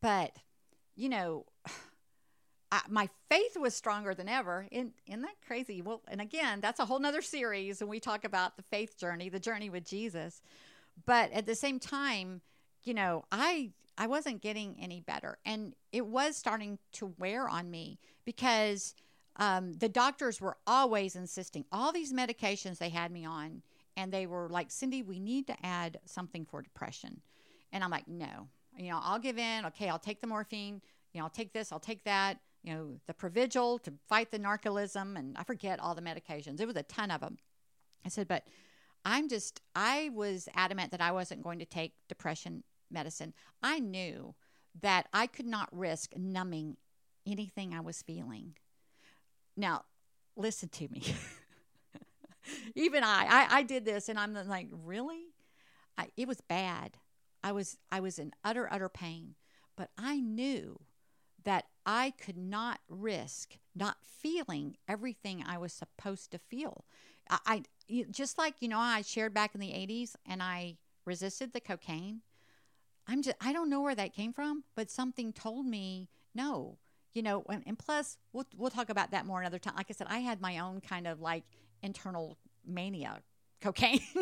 but 0.00 0.36
you 0.94 1.08
know, 1.08 1.46
I, 2.72 2.80
my 2.88 3.08
faith 3.30 3.56
was 3.58 3.74
stronger 3.74 4.14
than 4.14 4.28
ever. 4.28 4.66
In, 4.70 4.92
isn't 5.06 5.22
that 5.22 5.36
crazy? 5.46 5.82
Well, 5.82 6.02
and 6.08 6.20
again, 6.20 6.60
that's 6.60 6.80
a 6.80 6.86
whole 6.86 7.00
nother 7.00 7.22
series, 7.22 7.80
and 7.80 7.90
we 7.90 8.00
talk 8.00 8.24
about 8.24 8.56
the 8.56 8.62
faith 8.62 8.98
journey, 8.98 9.28
the 9.28 9.40
journey 9.40 9.68
with 9.68 9.84
Jesus. 9.84 10.40
But 11.04 11.32
at 11.32 11.46
the 11.46 11.54
same 11.54 11.78
time, 11.78 12.40
you 12.82 12.94
know, 12.94 13.24
I 13.30 13.72
I 13.98 14.06
wasn't 14.06 14.40
getting 14.40 14.76
any 14.80 15.00
better, 15.00 15.38
and 15.44 15.74
it 15.90 16.06
was 16.06 16.36
starting 16.36 16.78
to 16.92 17.14
wear 17.18 17.46
on 17.46 17.70
me 17.70 17.98
because 18.24 18.94
um, 19.36 19.72
the 19.74 19.88
doctors 19.88 20.40
were 20.40 20.56
always 20.66 21.16
insisting 21.16 21.64
all 21.72 21.92
these 21.92 22.12
medications 22.12 22.78
they 22.78 22.90
had 22.90 23.10
me 23.10 23.24
on 23.24 23.62
and 23.96 24.12
they 24.12 24.26
were 24.26 24.48
like 24.48 24.70
cindy 24.70 25.02
we 25.02 25.18
need 25.18 25.46
to 25.46 25.56
add 25.66 25.98
something 26.04 26.44
for 26.44 26.62
depression. 26.62 27.20
And 27.72 27.82
i'm 27.82 27.90
like 27.90 28.08
no. 28.08 28.48
You 28.76 28.90
know 28.90 29.00
i'll 29.02 29.18
give 29.18 29.38
in. 29.38 29.66
Okay 29.66 29.88
i'll 29.88 29.98
take 29.98 30.20
the 30.20 30.26
morphine. 30.26 30.82
You 31.12 31.20
know 31.20 31.24
i'll 31.24 31.30
take 31.30 31.52
this 31.52 31.72
i'll 31.72 31.80
take 31.80 32.04
that. 32.04 32.38
You 32.62 32.74
know 32.74 33.00
the 33.06 33.14
provigil 33.14 33.82
to 33.82 33.92
fight 34.08 34.30
the 34.30 34.38
narcolism 34.38 35.18
and 35.18 35.36
i 35.38 35.44
forget 35.44 35.80
all 35.80 35.94
the 35.94 36.02
medications. 36.02 36.60
It 36.60 36.66
was 36.66 36.76
a 36.76 36.82
ton 36.82 37.10
of 37.10 37.20
them 37.20 37.38
i 38.04 38.08
said 38.08 38.28
but 38.28 38.44
i'm 39.04 39.28
just 39.28 39.60
i 39.74 40.10
was 40.14 40.48
adamant 40.54 40.90
that 40.90 41.00
i 41.00 41.12
wasn't 41.12 41.42
going 41.42 41.58
to 41.58 41.64
take 41.64 41.94
depression 42.08 42.64
medicine. 42.90 43.32
I 43.62 43.78
knew 43.78 44.34
that 44.80 45.08
i 45.12 45.26
could 45.26 45.46
not 45.46 45.68
risk 45.72 46.12
numbing 46.16 46.76
anything 47.26 47.72
i 47.72 47.80
was 47.80 48.02
feeling 48.02 48.54
now, 49.56 49.84
listen 50.36 50.68
to 50.70 50.88
me. 50.88 51.02
Even 52.74 53.04
I, 53.04 53.26
I, 53.28 53.58
I 53.58 53.62
did 53.62 53.84
this, 53.84 54.08
and 54.08 54.18
I'm 54.18 54.34
like, 54.48 54.68
really? 54.70 55.32
I, 55.96 56.08
it 56.16 56.26
was 56.26 56.40
bad. 56.40 56.96
I 57.44 57.52
was, 57.52 57.78
I 57.90 58.00
was 58.00 58.18
in 58.18 58.32
utter, 58.44 58.68
utter 58.72 58.88
pain, 58.88 59.34
but 59.76 59.90
I 59.98 60.20
knew 60.20 60.80
that 61.44 61.66
I 61.84 62.12
could 62.12 62.36
not 62.36 62.80
risk 62.88 63.58
not 63.74 63.96
feeling 64.02 64.76
everything 64.88 65.42
I 65.46 65.58
was 65.58 65.72
supposed 65.72 66.30
to 66.32 66.38
feel. 66.38 66.84
I, 67.28 67.38
I 67.88 68.04
just 68.10 68.38
like 68.38 68.54
you 68.60 68.68
know 68.68 68.78
I 68.78 69.02
shared 69.02 69.34
back 69.34 69.54
in 69.54 69.60
the 69.60 69.70
'80s, 69.70 70.14
and 70.26 70.42
I 70.42 70.76
resisted 71.04 71.52
the 71.52 71.60
cocaine. 71.60 72.20
I'm 73.06 73.22
just 73.22 73.36
I 73.40 73.52
don't 73.52 73.70
know 73.70 73.80
where 73.80 73.94
that 73.94 74.14
came 74.14 74.32
from, 74.32 74.64
but 74.76 74.90
something 74.90 75.32
told 75.32 75.66
me 75.66 76.08
no 76.34 76.78
you 77.14 77.22
know, 77.22 77.44
and, 77.48 77.62
and 77.66 77.78
plus 77.78 78.18
we'll 78.32 78.46
we'll 78.56 78.70
talk 78.70 78.88
about 78.88 79.10
that 79.10 79.26
more 79.26 79.40
another 79.40 79.58
time. 79.58 79.74
Like 79.76 79.86
I 79.90 79.92
said, 79.92 80.06
I 80.10 80.18
had 80.18 80.40
my 80.40 80.58
own 80.58 80.80
kind 80.80 81.06
of 81.06 81.20
like 81.20 81.44
internal 81.82 82.38
mania, 82.66 83.20
cocaine. 83.60 84.00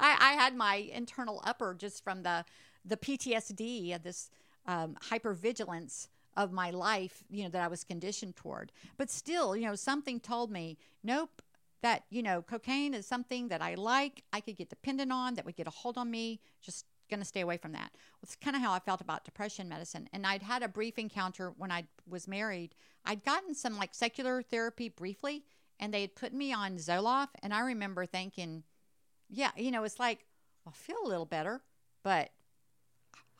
I, 0.00 0.16
I 0.20 0.32
had 0.32 0.56
my 0.56 0.76
internal 0.76 1.42
upper 1.44 1.74
just 1.74 2.02
from 2.02 2.22
the 2.22 2.44
the 2.84 2.96
PTSD 2.96 3.94
of 3.94 4.02
this 4.02 4.30
um, 4.66 4.96
hypervigilance 5.10 6.08
of 6.36 6.52
my 6.52 6.70
life, 6.70 7.24
you 7.30 7.44
know, 7.44 7.48
that 7.48 7.62
I 7.62 7.68
was 7.68 7.82
conditioned 7.82 8.36
toward. 8.36 8.70
But 8.96 9.10
still, 9.10 9.56
you 9.56 9.66
know, 9.66 9.74
something 9.74 10.20
told 10.20 10.50
me, 10.50 10.76
nope, 11.02 11.42
that, 11.82 12.04
you 12.10 12.22
know, 12.22 12.42
cocaine 12.42 12.94
is 12.94 13.06
something 13.06 13.48
that 13.48 13.62
I 13.62 13.74
like, 13.74 14.22
I 14.32 14.40
could 14.40 14.56
get 14.56 14.68
dependent 14.68 15.12
on, 15.12 15.34
that 15.34 15.46
would 15.46 15.56
get 15.56 15.66
a 15.66 15.70
hold 15.70 15.96
on 15.96 16.10
me. 16.10 16.40
Just 16.62 16.84
going 17.08 17.20
to 17.20 17.26
stay 17.26 17.40
away 17.40 17.56
from 17.56 17.72
that. 17.72 17.92
It's 18.22 18.36
kind 18.36 18.56
of 18.56 18.62
how 18.62 18.72
I 18.72 18.78
felt 18.78 19.00
about 19.00 19.24
depression 19.24 19.68
medicine. 19.68 20.08
And 20.12 20.26
I'd 20.26 20.42
had 20.42 20.62
a 20.62 20.68
brief 20.68 20.98
encounter 20.98 21.52
when 21.56 21.70
I 21.70 21.84
was 22.08 22.28
married. 22.28 22.74
I'd 23.04 23.24
gotten 23.24 23.54
some 23.54 23.76
like 23.76 23.94
secular 23.94 24.42
therapy 24.42 24.88
briefly, 24.88 25.44
and 25.78 25.92
they 25.92 26.00
had 26.00 26.14
put 26.14 26.32
me 26.32 26.52
on 26.52 26.76
Zoloft. 26.76 27.34
And 27.42 27.52
I 27.54 27.60
remember 27.60 28.06
thinking, 28.06 28.64
yeah, 29.28 29.50
you 29.56 29.70
know, 29.70 29.84
it's 29.84 29.98
like, 29.98 30.26
I 30.66 30.70
feel 30.72 30.96
a 31.04 31.08
little 31.08 31.26
better, 31.26 31.62
but 32.02 32.30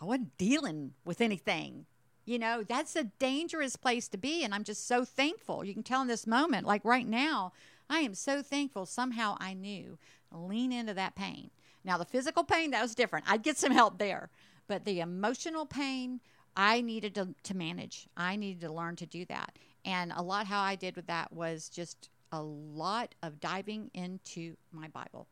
I 0.00 0.04
wasn't 0.04 0.36
dealing 0.38 0.92
with 1.04 1.20
anything. 1.20 1.86
You 2.24 2.38
know, 2.38 2.64
that's 2.64 2.96
a 2.96 3.04
dangerous 3.04 3.76
place 3.76 4.08
to 4.08 4.18
be. 4.18 4.44
And 4.44 4.54
I'm 4.54 4.64
just 4.64 4.86
so 4.86 5.04
thankful. 5.04 5.64
You 5.64 5.74
can 5.74 5.82
tell 5.82 6.02
in 6.02 6.08
this 6.08 6.26
moment, 6.26 6.66
like 6.66 6.84
right 6.84 7.06
now, 7.06 7.52
I 7.88 8.00
am 8.00 8.14
so 8.14 8.42
thankful 8.42 8.84
somehow 8.86 9.36
I 9.38 9.54
knew 9.54 9.98
lean 10.32 10.72
into 10.72 10.92
that 10.94 11.14
pain 11.14 11.50
now, 11.86 11.96
the 11.96 12.04
physical 12.04 12.42
pain, 12.42 12.72
that 12.72 12.82
was 12.82 12.96
different. 12.96 13.24
I'd 13.28 13.44
get 13.44 13.56
some 13.56 13.70
help 13.70 13.98
there. 13.98 14.28
But 14.66 14.84
the 14.84 14.98
emotional 15.00 15.64
pain, 15.64 16.20
I 16.56 16.80
needed 16.80 17.14
to, 17.14 17.28
to 17.44 17.56
manage. 17.56 18.08
I 18.16 18.34
needed 18.34 18.62
to 18.62 18.72
learn 18.72 18.96
to 18.96 19.06
do 19.06 19.24
that. 19.26 19.56
And 19.84 20.12
a 20.14 20.22
lot 20.22 20.48
how 20.48 20.60
I 20.60 20.74
did 20.74 20.96
with 20.96 21.06
that 21.06 21.32
was 21.32 21.68
just 21.68 22.10
a 22.32 22.42
lot 22.42 23.14
of 23.22 23.40
diving 23.40 23.92
into 23.94 24.56
my 24.72 24.88
Bible. 24.88 25.28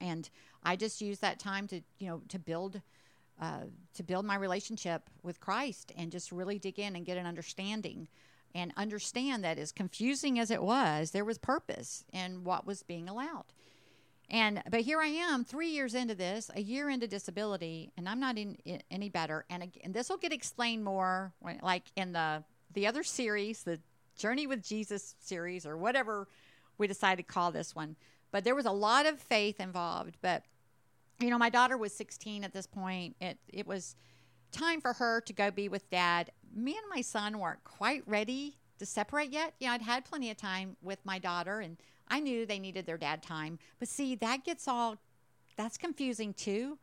And 0.00 0.30
I 0.62 0.76
just 0.76 1.00
used 1.00 1.20
that 1.20 1.40
time 1.40 1.66
to, 1.68 1.80
you 1.98 2.06
know, 2.06 2.22
to 2.28 2.38
build 2.38 2.80
uh, 3.40 3.62
to 3.94 4.02
build 4.04 4.24
my 4.24 4.36
relationship 4.36 5.10
with 5.24 5.40
Christ 5.40 5.90
and 5.96 6.12
just 6.12 6.30
really 6.30 6.60
dig 6.60 6.78
in 6.78 6.94
and 6.94 7.04
get 7.04 7.16
an 7.16 7.26
understanding 7.26 8.06
and 8.54 8.72
understand 8.76 9.42
that 9.42 9.58
as 9.58 9.72
confusing 9.72 10.38
as 10.38 10.50
it 10.50 10.62
was, 10.62 11.10
there 11.10 11.24
was 11.24 11.38
purpose 11.38 12.04
in 12.12 12.44
what 12.44 12.66
was 12.66 12.84
being 12.84 13.08
allowed. 13.08 13.46
And 14.30 14.62
but 14.70 14.80
here 14.80 15.00
I 15.00 15.06
am, 15.06 15.44
three 15.44 15.68
years 15.68 15.94
into 15.94 16.14
this, 16.14 16.50
a 16.54 16.60
year 16.60 16.88
into 16.88 17.06
disability, 17.06 17.92
and 17.96 18.08
I'm 18.08 18.20
not 18.20 18.38
in, 18.38 18.56
in 18.64 18.82
any 18.90 19.08
better. 19.08 19.44
And, 19.50 19.70
and 19.84 19.92
this 19.92 20.08
will 20.08 20.16
get 20.16 20.32
explained 20.32 20.84
more, 20.84 21.32
when, 21.40 21.60
like 21.62 21.84
in 21.96 22.12
the 22.12 22.44
the 22.72 22.86
other 22.86 23.02
series, 23.02 23.62
the 23.62 23.78
Journey 24.16 24.46
with 24.46 24.62
Jesus 24.62 25.14
series, 25.20 25.66
or 25.66 25.76
whatever 25.76 26.28
we 26.78 26.86
decided 26.86 27.26
to 27.26 27.32
call 27.32 27.52
this 27.52 27.74
one. 27.74 27.96
But 28.30 28.44
there 28.44 28.54
was 28.54 28.66
a 28.66 28.72
lot 28.72 29.06
of 29.06 29.18
faith 29.18 29.60
involved. 29.60 30.16
But 30.22 30.44
you 31.20 31.30
know, 31.30 31.38
my 31.38 31.50
daughter 31.50 31.76
was 31.76 31.92
16 31.92 32.44
at 32.44 32.52
this 32.52 32.66
point. 32.66 33.16
It 33.20 33.38
it 33.48 33.66
was 33.66 33.96
time 34.50 34.80
for 34.80 34.94
her 34.94 35.20
to 35.22 35.32
go 35.32 35.50
be 35.50 35.68
with 35.68 35.88
dad. 35.90 36.30
Me 36.54 36.72
and 36.72 36.86
my 36.90 37.00
son 37.00 37.38
weren't 37.38 37.64
quite 37.64 38.02
ready 38.06 38.58
to 38.78 38.86
separate 38.86 39.30
yet. 39.30 39.54
You 39.60 39.68
know, 39.68 39.74
I'd 39.74 39.82
had 39.82 40.04
plenty 40.04 40.30
of 40.30 40.36
time 40.36 40.76
with 40.82 40.98
my 41.04 41.18
daughter 41.18 41.60
and 41.60 41.76
I 42.12 42.20
knew 42.20 42.44
they 42.44 42.58
needed 42.58 42.84
their 42.84 42.98
dad 42.98 43.22
time. 43.22 43.58
But 43.78 43.88
see, 43.88 44.14
that 44.16 44.44
gets 44.44 44.68
all 44.68 44.98
that's 45.56 45.78
confusing 45.78 46.34
too 46.34 46.78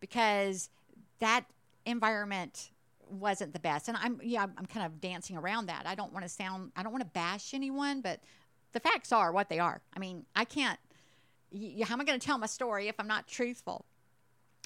because 0.00 0.70
that 1.18 1.44
environment 1.84 2.70
wasn't 3.10 3.52
the 3.52 3.58
best. 3.58 3.88
And 3.88 3.96
I'm 4.00 4.20
yeah, 4.22 4.42
I'm 4.42 4.66
kind 4.66 4.86
of 4.86 5.00
dancing 5.00 5.36
around 5.36 5.66
that. 5.66 5.82
I 5.84 5.96
don't 5.96 6.12
want 6.12 6.24
to 6.24 6.28
sound 6.28 6.70
I 6.76 6.84
don't 6.84 6.92
want 6.92 7.02
to 7.02 7.10
bash 7.10 7.54
anyone, 7.54 8.00
but 8.00 8.20
the 8.72 8.78
facts 8.78 9.10
are 9.12 9.32
what 9.32 9.48
they 9.48 9.58
are. 9.58 9.82
I 9.96 9.98
mean, 9.98 10.24
I 10.36 10.44
can't 10.44 10.78
you, 11.50 11.84
how 11.84 11.94
am 11.94 12.00
I 12.00 12.04
going 12.04 12.20
to 12.20 12.24
tell 12.24 12.38
my 12.38 12.46
story 12.46 12.86
if 12.86 12.94
I'm 13.00 13.08
not 13.08 13.26
truthful? 13.26 13.84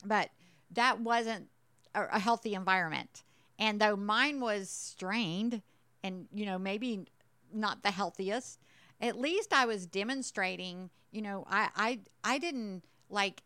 But 0.05 0.29
that 0.73 1.01
wasn't 1.01 1.49
a, 1.95 2.05
a 2.13 2.19
healthy 2.19 2.53
environment. 2.53 3.23
And 3.59 3.81
though 3.81 3.97
mine 3.97 4.41
was 4.41 4.69
strained 4.69 5.63
and, 6.03 6.27
you 6.35 6.45
know, 6.45 6.59
maybe 6.59 7.07
not 7.55 7.83
the 7.83 7.91
healthiest, 7.91 8.59
at 9.03 9.19
least 9.19 9.53
I 9.53 9.67
was 9.67 9.85
demonstrating, 9.85 10.89
you 11.11 11.21
know, 11.21 11.45
I, 11.51 11.69
I, 11.75 12.01
I 12.23 12.39
didn't 12.39 12.85
like 13.11 13.43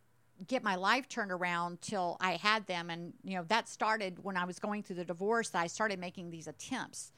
get 0.46 0.62
my 0.62 0.76
life 0.76 1.08
turned 1.08 1.32
around 1.32 1.80
till 1.80 2.18
I 2.20 2.32
had 2.32 2.66
them. 2.66 2.90
And, 2.90 3.14
you 3.24 3.36
know, 3.36 3.44
that 3.48 3.68
started 3.68 4.22
when 4.22 4.36
I 4.36 4.44
was 4.44 4.58
going 4.58 4.82
through 4.82 4.96
the 4.96 5.04
divorce. 5.04 5.54
I 5.54 5.66
started 5.66 5.98
making 5.98 6.30
these 6.30 6.46
attempts 6.46 7.12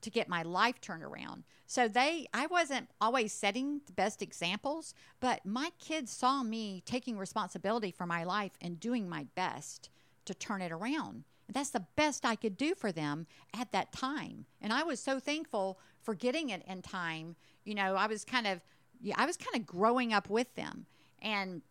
to 0.00 0.10
get 0.10 0.28
my 0.28 0.42
life 0.42 0.80
turned 0.80 1.02
around. 1.02 1.44
So 1.66 1.88
they 1.88 2.26
I 2.34 2.46
wasn't 2.46 2.90
always 3.00 3.32
setting 3.32 3.80
the 3.86 3.92
best 3.92 4.20
examples, 4.20 4.92
but 5.20 5.46
my 5.46 5.70
kids 5.78 6.12
saw 6.12 6.42
me 6.42 6.82
taking 6.84 7.16
responsibility 7.16 7.90
for 7.90 8.04
my 8.06 8.24
life 8.24 8.52
and 8.60 8.78
doing 8.78 9.08
my 9.08 9.26
best 9.34 9.88
to 10.26 10.34
turn 10.34 10.60
it 10.60 10.72
around. 10.72 11.24
And 11.46 11.54
that's 11.54 11.70
the 11.70 11.86
best 11.96 12.24
I 12.24 12.36
could 12.36 12.56
do 12.56 12.74
for 12.74 12.92
them 12.92 13.26
at 13.58 13.72
that 13.72 13.92
time. 13.92 14.46
And 14.60 14.72
I 14.72 14.82
was 14.82 15.00
so 15.00 15.18
thankful 15.18 15.78
for 16.02 16.14
getting 16.14 16.50
it 16.50 16.62
in 16.66 16.82
time. 16.82 17.36
You 17.64 17.74
know, 17.74 17.96
I 17.96 18.06
was 18.06 18.24
kind 18.24 18.46
of 18.46 18.60
yeah, 19.00 19.14
I 19.18 19.26
was 19.26 19.36
kind 19.36 19.56
of 19.56 19.66
growing 19.66 20.12
up 20.12 20.30
with 20.30 20.54
them. 20.54 20.86
And 21.20 21.62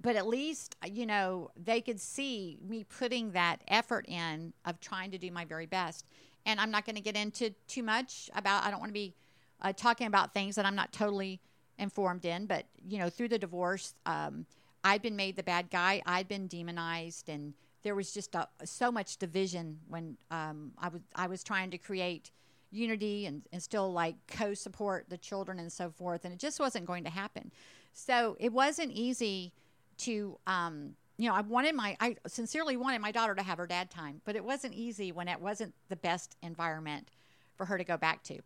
but 0.00 0.14
at 0.14 0.26
least 0.26 0.76
you 0.86 1.06
know 1.06 1.50
they 1.56 1.80
could 1.80 2.00
see 2.00 2.58
me 2.66 2.84
putting 2.84 3.32
that 3.32 3.60
effort 3.66 4.06
in 4.08 4.52
of 4.64 4.78
trying 4.80 5.10
to 5.10 5.18
do 5.18 5.28
my 5.32 5.44
very 5.44 5.66
best 5.66 6.06
and 6.46 6.60
i'm 6.60 6.70
not 6.70 6.86
going 6.86 6.94
to 6.94 7.02
get 7.02 7.16
into 7.16 7.50
too 7.66 7.82
much 7.82 8.30
about 8.36 8.64
i 8.64 8.70
don't 8.70 8.78
want 8.78 8.90
to 8.90 8.94
be 8.94 9.12
uh, 9.60 9.72
talking 9.72 10.06
about 10.06 10.32
things 10.32 10.54
that 10.54 10.64
i'm 10.64 10.76
not 10.76 10.92
totally 10.92 11.40
informed 11.78 12.24
in 12.24 12.46
but 12.46 12.64
you 12.86 12.96
know 12.96 13.10
through 13.10 13.26
the 13.26 13.38
divorce 13.38 13.94
um, 14.06 14.46
i'd 14.84 15.02
been 15.02 15.16
made 15.16 15.34
the 15.34 15.42
bad 15.42 15.68
guy 15.68 16.00
i'd 16.06 16.28
been 16.28 16.46
demonized 16.46 17.28
and 17.28 17.52
there 17.82 17.94
was 17.94 18.12
just 18.12 18.34
a, 18.34 18.48
so 18.64 18.90
much 18.90 19.16
division 19.16 19.78
when 19.88 20.16
um, 20.30 20.72
I 20.78 20.88
was 20.88 21.02
I 21.14 21.26
was 21.26 21.42
trying 21.42 21.70
to 21.70 21.78
create 21.78 22.30
unity 22.72 23.26
and, 23.26 23.42
and 23.52 23.62
still 23.62 23.92
like 23.92 24.16
co-support 24.26 25.06
the 25.08 25.18
children 25.18 25.58
and 25.58 25.72
so 25.72 25.90
forth 25.90 26.24
and 26.24 26.32
it 26.32 26.40
just 26.40 26.58
wasn't 26.58 26.84
going 26.84 27.04
to 27.04 27.10
happen 27.10 27.52
so 27.92 28.36
it 28.40 28.52
wasn't 28.52 28.90
easy 28.90 29.52
to 29.98 30.38
um, 30.46 30.94
you 31.22 31.28
know, 31.28 31.34
I 31.34 31.42
wanted 31.42 31.74
my, 31.74 31.96
I 32.00 32.16
sincerely 32.26 32.76
wanted 32.76 33.00
my 33.00 33.12
daughter 33.12 33.34
to 33.34 33.42
have 33.42 33.58
her 33.58 33.66
dad 33.66 33.90
time, 33.90 34.20
but 34.24 34.34
it 34.34 34.44
wasn't 34.44 34.74
easy 34.74 35.12
when 35.12 35.28
it 35.28 35.40
wasn't 35.40 35.74
the 35.88 35.96
best 35.96 36.36
environment 36.42 37.08
for 37.56 37.66
her 37.66 37.78
to 37.78 37.84
go 37.84 37.96
back 37.96 38.22
to. 38.24 38.40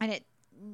And 0.00 0.12
it, 0.12 0.24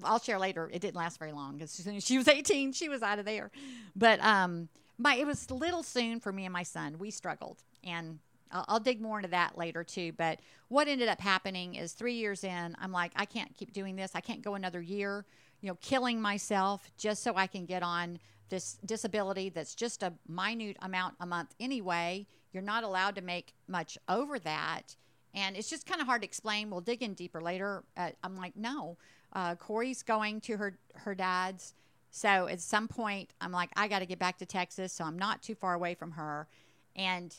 I'll 0.05 0.19
share 0.19 0.39
later, 0.39 0.69
it 0.73 0.81
didn't 0.81 0.97
last 0.97 1.19
very 1.19 1.33
long 1.33 1.62
as 1.62 1.71
soon 1.71 1.97
as 1.97 2.05
she 2.05 2.19
was 2.19 2.29
18, 2.29 2.73
she 2.73 2.89
was 2.89 3.03
out 3.03 3.19
of 3.19 3.25
there. 3.25 3.51
But 3.97 4.23
um, 4.23 4.69
my, 4.99 5.15
it 5.17 5.27
was 5.27 5.49
a 5.49 5.55
little 5.55 5.83
soon 5.83 6.21
for 6.21 6.33
me 6.33 6.45
and 6.45 6.53
my 6.53 6.65
son. 6.65 6.99
We 6.99 7.11
struggled. 7.11 7.62
And 7.85 8.19
I'll, 8.52 8.64
I'll 8.68 8.80
dig 8.80 9.00
more 9.00 9.18
into 9.18 9.30
that 9.30 9.59
later 9.59 9.82
too. 9.82 10.12
But 10.12 10.40
what 10.68 10.88
ended 10.88 11.09
up 11.09 11.21
happening 11.21 11.75
is 11.75 11.92
three 11.92 12.14
years 12.14 12.44
in, 12.44 12.76
I'm 12.80 12.92
like, 12.92 13.12
I 13.16 13.25
can't 13.25 13.54
keep 13.54 13.73
doing 13.73 13.97
this. 13.97 14.12
I 14.14 14.21
can't 14.21 14.42
go 14.42 14.54
another 14.54 14.80
year, 14.80 15.25
you 15.61 15.68
know, 15.68 15.78
killing 15.80 16.21
myself 16.21 16.90
just 16.97 17.23
so 17.23 17.35
I 17.37 17.47
can 17.47 17.66
get 17.66 17.82
on 17.82 18.18
this 18.49 18.78
disability 18.85 19.49
that's 19.49 19.75
just 19.75 20.02
a 20.02 20.12
minute 20.28 20.76
amount 20.82 21.14
a 21.21 21.26
month 21.26 21.54
anyway. 21.59 22.26
You're 22.52 22.62
not 22.62 22.85
allowed 22.85 23.16
to 23.16 23.23
make 23.23 23.54
much 23.66 23.97
over 24.09 24.38
that. 24.40 24.97
And 25.35 25.56
it's 25.56 25.71
just 25.71 25.87
kind 25.87 26.00
of 26.02 26.06
hard 26.06 26.21
to 26.21 26.26
explain. 26.26 26.68
We'll 26.68 26.82
dig 26.82 27.02
in 27.02 27.14
deeper 27.14 27.40
later. 27.40 27.85
Uh, 27.97 28.11
I'm 28.23 28.37
like, 28.37 28.54
no, 28.54 28.99
uh, 29.32 29.54
Corey's 29.54 30.02
going 30.02 30.42
to 30.42 30.59
her, 30.59 30.78
her 30.94 31.14
dad's. 31.14 31.75
So 32.11 32.47
at 32.49 32.61
some 32.61 32.88
point, 32.88 33.32
I'm 33.40 33.52
like, 33.52 33.71
I 33.75 33.88
got 33.88 34.00
to 34.00 34.06
get 34.06 34.18
back 34.18 34.37
to 34.38 34.47
Texas. 34.47 34.92
So 34.92 35.04
I'm 35.04 35.18
not 35.18 35.42
too 35.42 35.54
far 35.54 35.73
away 35.73 35.94
from 35.94 36.11
her. 36.11 36.47
And 36.94 37.35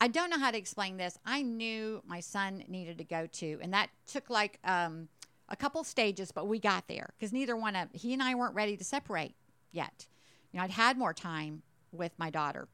I 0.00 0.08
don't 0.08 0.30
know 0.30 0.38
how 0.38 0.50
to 0.50 0.58
explain 0.58 0.96
this. 0.98 1.18
I 1.24 1.42
knew 1.42 2.02
my 2.06 2.20
son 2.20 2.64
needed 2.68 2.98
to 2.98 3.04
go 3.04 3.26
to, 3.26 3.58
and 3.62 3.72
that 3.72 3.88
took 4.06 4.28
like 4.28 4.58
um, 4.62 5.08
a 5.48 5.56
couple 5.56 5.82
stages, 5.84 6.32
but 6.32 6.46
we 6.46 6.58
got 6.58 6.86
there 6.86 7.14
because 7.18 7.32
neither 7.32 7.56
one 7.56 7.74
of 7.76 7.88
he 7.92 8.12
and 8.12 8.22
I 8.22 8.34
weren't 8.34 8.54
ready 8.54 8.76
to 8.76 8.84
separate 8.84 9.34
yet. 9.72 10.06
You 10.52 10.58
know, 10.58 10.64
I'd 10.64 10.70
had 10.70 10.98
more 10.98 11.14
time 11.14 11.62
with 11.92 12.12
my 12.18 12.28
daughter, 12.28 12.68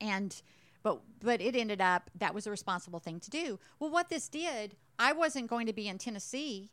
and 0.00 0.40
but 0.82 1.00
but 1.20 1.42
it 1.42 1.54
ended 1.54 1.82
up 1.82 2.10
that 2.16 2.34
was 2.34 2.46
a 2.46 2.50
responsible 2.50 3.00
thing 3.00 3.20
to 3.20 3.30
do. 3.30 3.58
Well, 3.78 3.90
what 3.90 4.08
this 4.08 4.28
did, 4.28 4.76
I 4.98 5.12
wasn't 5.12 5.46
going 5.46 5.66
to 5.66 5.74
be 5.74 5.88
in 5.88 5.98
Tennessee, 5.98 6.70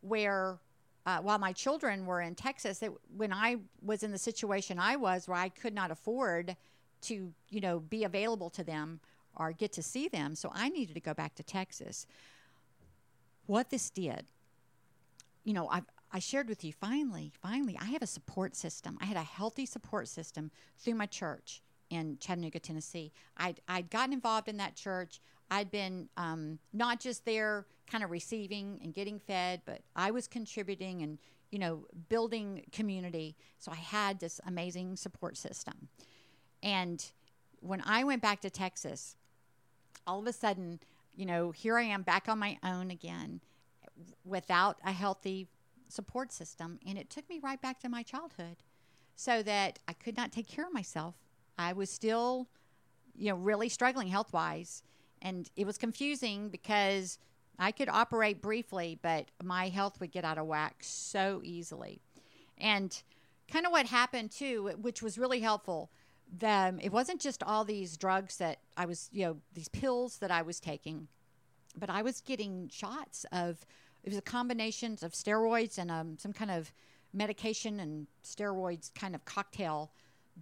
where 0.00 0.58
uh, 1.06 1.18
while 1.18 1.38
my 1.38 1.52
children 1.52 2.06
were 2.06 2.20
in 2.20 2.36
Texas. 2.36 2.82
It, 2.82 2.92
when 3.16 3.32
I 3.32 3.56
was 3.82 4.04
in 4.04 4.12
the 4.12 4.18
situation 4.18 4.78
I 4.78 4.94
was, 4.94 5.26
where 5.26 5.38
I 5.38 5.48
could 5.48 5.74
not 5.74 5.90
afford 5.90 6.56
to 7.00 7.32
you 7.48 7.60
know 7.60 7.80
be 7.80 8.04
available 8.04 8.50
to 8.50 8.64
them 8.64 9.00
or 9.38 9.52
get 9.52 9.72
to 9.72 9.82
see 9.82 10.08
them, 10.08 10.34
so 10.34 10.50
I 10.54 10.68
needed 10.68 10.94
to 10.94 11.00
go 11.00 11.14
back 11.14 11.34
to 11.36 11.42
Texas. 11.42 12.06
What 13.46 13.70
this 13.70 13.90
did, 13.90 14.26
you 15.44 15.54
know, 15.54 15.68
I've 15.68 15.84
I 16.10 16.20
shared 16.20 16.48
with 16.48 16.64
you 16.64 16.72
finally, 16.72 17.32
finally, 17.42 17.76
I 17.78 17.84
have 17.86 18.02
a 18.02 18.06
support 18.06 18.56
system. 18.56 18.96
I 19.00 19.04
had 19.04 19.16
a 19.16 19.22
healthy 19.22 19.66
support 19.66 20.08
system 20.08 20.50
through 20.78 20.94
my 20.94 21.06
church 21.06 21.62
in 21.90 22.16
Chattanooga, 22.18 22.58
Tennessee. 22.58 23.12
I'd, 23.36 23.60
I'd 23.68 23.90
gotten 23.90 24.14
involved 24.14 24.48
in 24.48 24.56
that 24.56 24.74
church. 24.74 25.20
I'd 25.50 25.70
been 25.70 26.08
um, 26.16 26.58
not 26.72 27.00
just 27.00 27.24
there 27.24 27.66
kind 27.90 28.02
of 28.02 28.10
receiving 28.10 28.80
and 28.82 28.94
getting 28.94 29.18
fed, 29.18 29.62
but 29.66 29.82
I 29.96 30.10
was 30.10 30.26
contributing 30.26 31.02
and, 31.02 31.18
you 31.50 31.58
know, 31.58 31.84
building 32.08 32.64
community. 32.72 33.36
So 33.58 33.70
I 33.72 33.76
had 33.76 34.18
this 34.18 34.40
amazing 34.46 34.96
support 34.96 35.36
system. 35.36 35.88
And 36.62 37.04
when 37.60 37.82
I 37.84 38.04
went 38.04 38.22
back 38.22 38.40
to 38.42 38.50
Texas, 38.50 39.16
all 40.08 40.20
of 40.20 40.26
a 40.26 40.32
sudden, 40.32 40.80
you 41.14 41.26
know, 41.26 41.50
here 41.50 41.76
I 41.76 41.82
am 41.82 42.02
back 42.02 42.28
on 42.28 42.38
my 42.38 42.58
own 42.64 42.90
again 42.90 43.40
without 44.24 44.78
a 44.84 44.90
healthy 44.90 45.46
support 45.88 46.32
system. 46.32 46.80
And 46.86 46.98
it 46.98 47.10
took 47.10 47.28
me 47.28 47.38
right 47.42 47.60
back 47.60 47.78
to 47.80 47.88
my 47.88 48.02
childhood 48.02 48.56
so 49.14 49.42
that 49.42 49.78
I 49.86 49.92
could 49.92 50.16
not 50.16 50.32
take 50.32 50.48
care 50.48 50.66
of 50.66 50.72
myself. 50.72 51.14
I 51.58 51.74
was 51.74 51.90
still, 51.90 52.48
you 53.14 53.28
know, 53.30 53.36
really 53.36 53.68
struggling 53.68 54.08
health 54.08 54.32
wise. 54.32 54.82
And 55.20 55.50
it 55.56 55.66
was 55.66 55.76
confusing 55.76 56.48
because 56.48 57.18
I 57.58 57.72
could 57.72 57.88
operate 57.88 58.40
briefly, 58.40 58.98
but 59.02 59.26
my 59.42 59.68
health 59.68 60.00
would 60.00 60.12
get 60.12 60.24
out 60.24 60.38
of 60.38 60.46
whack 60.46 60.76
so 60.80 61.40
easily. 61.44 62.00
And 62.56 63.02
kind 63.50 63.66
of 63.66 63.72
what 63.72 63.86
happened 63.86 64.30
too, 64.30 64.72
which 64.80 65.02
was 65.02 65.18
really 65.18 65.40
helpful. 65.40 65.90
The, 66.36 66.78
it 66.82 66.92
wasn't 66.92 67.20
just 67.20 67.42
all 67.42 67.64
these 67.64 67.96
drugs 67.96 68.36
that 68.36 68.58
I 68.76 68.86
was, 68.86 69.08
you 69.12 69.24
know, 69.24 69.36
these 69.54 69.68
pills 69.68 70.18
that 70.18 70.30
I 70.30 70.42
was 70.42 70.60
taking, 70.60 71.08
but 71.76 71.88
I 71.88 72.02
was 72.02 72.20
getting 72.20 72.68
shots 72.68 73.24
of 73.32 73.64
it 74.04 74.10
was 74.10 74.18
a 74.18 74.22
combination 74.22 74.96
of 75.02 75.12
steroids 75.12 75.78
and 75.78 75.90
um, 75.90 76.16
some 76.18 76.32
kind 76.32 76.50
of 76.50 76.72
medication 77.12 77.80
and 77.80 78.06
steroids 78.22 78.92
kind 78.94 79.14
of 79.14 79.24
cocktail 79.24 79.90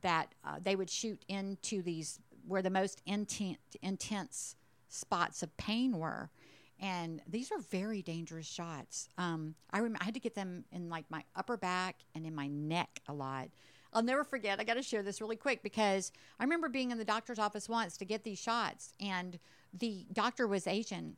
that 0.02 0.34
uh, 0.44 0.56
they 0.62 0.76
would 0.76 0.90
shoot 0.90 1.24
into 1.28 1.82
these 1.82 2.20
where 2.46 2.62
the 2.62 2.70
most 2.70 3.02
intense, 3.06 3.58
intense 3.82 4.56
spots 4.88 5.42
of 5.42 5.56
pain 5.56 5.98
were. 5.98 6.30
And 6.78 7.22
these 7.26 7.50
are 7.50 7.58
very 7.58 8.02
dangerous 8.02 8.46
shots. 8.46 9.08
Um, 9.16 9.54
I, 9.70 9.80
rem- 9.80 9.96
I 10.00 10.04
had 10.04 10.14
to 10.14 10.20
get 10.20 10.34
them 10.34 10.64
in 10.70 10.88
like 10.88 11.06
my 11.10 11.24
upper 11.34 11.56
back 11.56 11.96
and 12.14 12.26
in 12.26 12.34
my 12.34 12.46
neck 12.48 13.00
a 13.08 13.12
lot. 13.12 13.48
I'll 13.96 14.02
never 14.02 14.22
forget. 14.22 14.60
I 14.60 14.64
got 14.64 14.74
to 14.74 14.82
share 14.82 15.02
this 15.02 15.20
really 15.20 15.36
quick 15.36 15.62
because 15.62 16.12
I 16.38 16.44
remember 16.44 16.68
being 16.68 16.90
in 16.90 16.98
the 16.98 17.04
doctor's 17.04 17.38
office 17.38 17.68
once 17.68 17.96
to 17.96 18.04
get 18.04 18.22
these 18.22 18.38
shots, 18.38 18.92
and 19.00 19.38
the 19.72 20.06
doctor 20.12 20.46
was 20.46 20.66
Asian, 20.66 21.16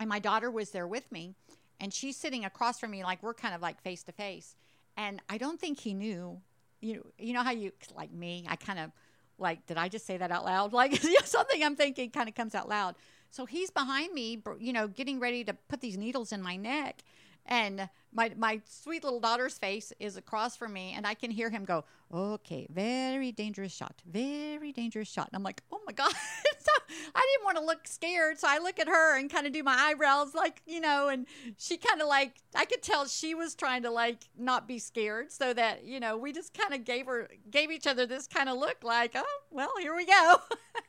and 0.00 0.08
my 0.08 0.18
daughter 0.18 0.50
was 0.50 0.70
there 0.70 0.86
with 0.86 1.10
me 1.12 1.34
and 1.80 1.94
she's 1.94 2.16
sitting 2.16 2.44
across 2.44 2.80
from 2.80 2.90
me 2.90 3.04
like 3.04 3.22
we're 3.22 3.34
kind 3.34 3.54
of 3.54 3.60
like 3.60 3.80
face 3.80 4.02
to 4.02 4.10
face 4.10 4.56
and 4.96 5.22
i 5.28 5.38
don't 5.38 5.60
think 5.60 5.78
he 5.78 5.94
knew 5.94 6.40
you 6.80 6.94
know, 6.94 7.02
you 7.18 7.32
know 7.32 7.42
how 7.42 7.50
you 7.50 7.72
like 7.96 8.12
me, 8.12 8.46
I 8.48 8.56
kind 8.56 8.78
of 8.78 8.90
like, 9.38 9.66
did 9.66 9.76
I 9.76 9.88
just 9.88 10.06
say 10.06 10.16
that 10.16 10.30
out 10.30 10.44
loud? 10.44 10.72
Like 10.78 10.94
something 11.24 11.62
I'm 11.62 11.76
thinking 11.76 12.10
kind 12.10 12.28
of 12.28 12.34
comes 12.34 12.54
out 12.54 12.68
loud. 12.68 12.94
So 13.30 13.44
he's 13.44 13.70
behind 13.70 14.12
me, 14.14 14.42
you 14.58 14.72
know, 14.72 14.88
getting 14.88 15.20
ready 15.20 15.44
to 15.44 15.54
put 15.68 15.80
these 15.80 15.98
needles 15.98 16.32
in 16.32 16.40
my 16.40 16.56
neck. 16.56 17.02
And 17.48 17.88
my, 18.12 18.32
my 18.36 18.60
sweet 18.66 19.02
little 19.04 19.20
daughter's 19.20 19.58
face 19.58 19.92
is 19.98 20.16
across 20.16 20.56
from 20.56 20.72
me, 20.72 20.92
and 20.94 21.06
I 21.06 21.14
can 21.14 21.30
hear 21.30 21.50
him 21.50 21.64
go, 21.64 21.84
Okay, 22.12 22.66
very 22.70 23.32
dangerous 23.32 23.72
shot, 23.72 24.02
very 24.06 24.72
dangerous 24.72 25.08
shot. 25.08 25.28
And 25.28 25.36
I'm 25.36 25.42
like, 25.42 25.62
Oh 25.72 25.80
my 25.86 25.92
God. 25.92 26.12
so 26.58 26.72
I 27.14 27.26
didn't 27.32 27.44
want 27.44 27.58
to 27.58 27.64
look 27.64 27.86
scared. 27.86 28.38
So 28.38 28.46
I 28.48 28.58
look 28.58 28.78
at 28.78 28.86
her 28.86 29.18
and 29.18 29.30
kind 29.30 29.46
of 29.46 29.52
do 29.52 29.62
my 29.62 29.74
eyebrows, 29.74 30.34
like, 30.34 30.62
you 30.66 30.80
know, 30.80 31.08
and 31.08 31.26
she 31.56 31.76
kind 31.76 32.00
of 32.00 32.08
like, 32.08 32.36
I 32.54 32.64
could 32.64 32.82
tell 32.82 33.06
she 33.06 33.34
was 33.34 33.54
trying 33.54 33.82
to 33.82 33.90
like 33.90 34.28
not 34.38 34.68
be 34.68 34.78
scared. 34.78 35.32
So 35.32 35.52
that, 35.54 35.84
you 35.84 36.00
know, 36.00 36.16
we 36.16 36.32
just 36.32 36.52
kind 36.54 36.74
of 36.74 36.84
gave 36.84 37.06
her, 37.06 37.28
gave 37.50 37.70
each 37.70 37.86
other 37.86 38.06
this 38.06 38.26
kind 38.26 38.48
of 38.48 38.58
look 38.58 38.84
like, 38.84 39.12
Oh, 39.14 39.40
well, 39.50 39.72
here 39.80 39.94
we 39.94 40.06
go. 40.06 40.36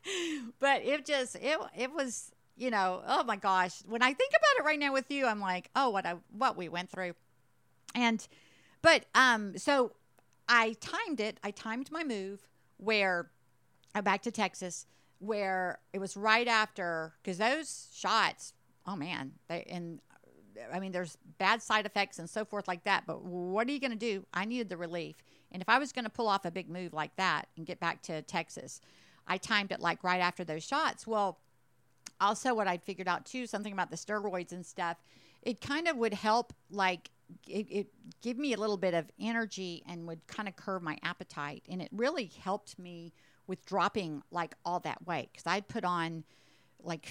but 0.59 0.83
it 0.83 1.05
just, 1.05 1.35
it, 1.35 1.57
it 1.77 1.93
was, 1.93 2.31
you 2.59 2.69
know, 2.69 3.01
oh 3.07 3.23
my 3.23 3.37
gosh, 3.37 3.79
when 3.87 4.03
I 4.03 4.13
think 4.13 4.31
about 4.31 4.59
it 4.59 4.67
right 4.67 4.77
now 4.77 4.91
with 4.91 5.09
you, 5.09 5.25
I'm 5.25 5.39
like, 5.39 5.69
oh, 5.75 5.89
what 5.89 6.05
I 6.05 6.15
what 6.37 6.57
we 6.57 6.67
went 6.67 6.89
through, 6.89 7.13
and 7.95 8.27
but 8.81 9.05
um, 9.15 9.57
so 9.57 9.93
I 10.49 10.75
timed 10.81 11.21
it. 11.21 11.39
I 11.41 11.51
timed 11.51 11.89
my 11.89 12.03
move 12.03 12.49
where 12.77 13.31
uh, 13.95 14.01
back 14.01 14.23
to 14.23 14.31
Texas, 14.31 14.85
where 15.19 15.79
it 15.93 15.99
was 15.99 16.17
right 16.17 16.47
after 16.47 17.13
because 17.23 17.37
those 17.37 17.87
shots, 17.93 18.53
oh 18.85 18.97
man, 18.97 19.31
they 19.47 19.65
and 19.69 20.01
I 20.73 20.81
mean, 20.81 20.91
there's 20.91 21.17
bad 21.37 21.61
side 21.61 21.85
effects 21.85 22.19
and 22.19 22.29
so 22.29 22.43
forth 22.43 22.67
like 22.67 22.83
that. 22.83 23.05
But 23.07 23.23
what 23.23 23.69
are 23.69 23.71
you 23.71 23.79
going 23.79 23.91
to 23.91 23.97
do? 23.97 24.25
I 24.33 24.43
needed 24.43 24.67
the 24.67 24.75
relief, 24.77 25.23
and 25.53 25.61
if 25.61 25.69
I 25.69 25.79
was 25.79 25.93
going 25.93 26.05
to 26.05 26.11
pull 26.11 26.27
off 26.27 26.43
a 26.43 26.51
big 26.51 26.69
move 26.69 26.91
like 26.91 27.15
that 27.15 27.47
and 27.55 27.65
get 27.65 27.79
back 27.79 28.01
to 28.03 28.21
Texas, 28.21 28.81
I 29.25 29.37
timed 29.37 29.71
it 29.71 29.79
like 29.79 30.03
right 30.03 30.19
after 30.19 30.43
those 30.43 30.65
shots. 30.65 31.07
Well 31.07 31.39
also 32.21 32.53
what 32.53 32.67
I 32.67 32.77
figured 32.77 33.07
out 33.07 33.25
too, 33.25 33.47
something 33.47 33.73
about 33.73 33.91
the 33.91 33.97
steroids 33.97 34.51
and 34.51 34.65
stuff, 34.65 34.97
it 35.41 35.61
kind 35.61 35.87
of 35.87 35.97
would 35.97 36.13
help 36.13 36.53
like 36.69 37.09
it, 37.47 37.67
it 37.69 37.87
give 38.21 38.37
me 38.37 38.53
a 38.53 38.57
little 38.57 38.77
bit 38.77 38.93
of 38.93 39.05
energy 39.19 39.83
and 39.87 40.07
would 40.07 40.25
kind 40.27 40.47
of 40.47 40.55
curb 40.55 40.81
my 40.81 40.97
appetite. 41.03 41.63
And 41.69 41.81
it 41.81 41.89
really 41.91 42.31
helped 42.41 42.79
me 42.79 43.13
with 43.47 43.65
dropping 43.65 44.23
like 44.31 44.55
all 44.65 44.79
that 44.81 45.05
weight 45.05 45.29
because 45.31 45.47
I'd 45.47 45.67
put 45.67 45.83
on 45.83 46.23
like 46.81 47.07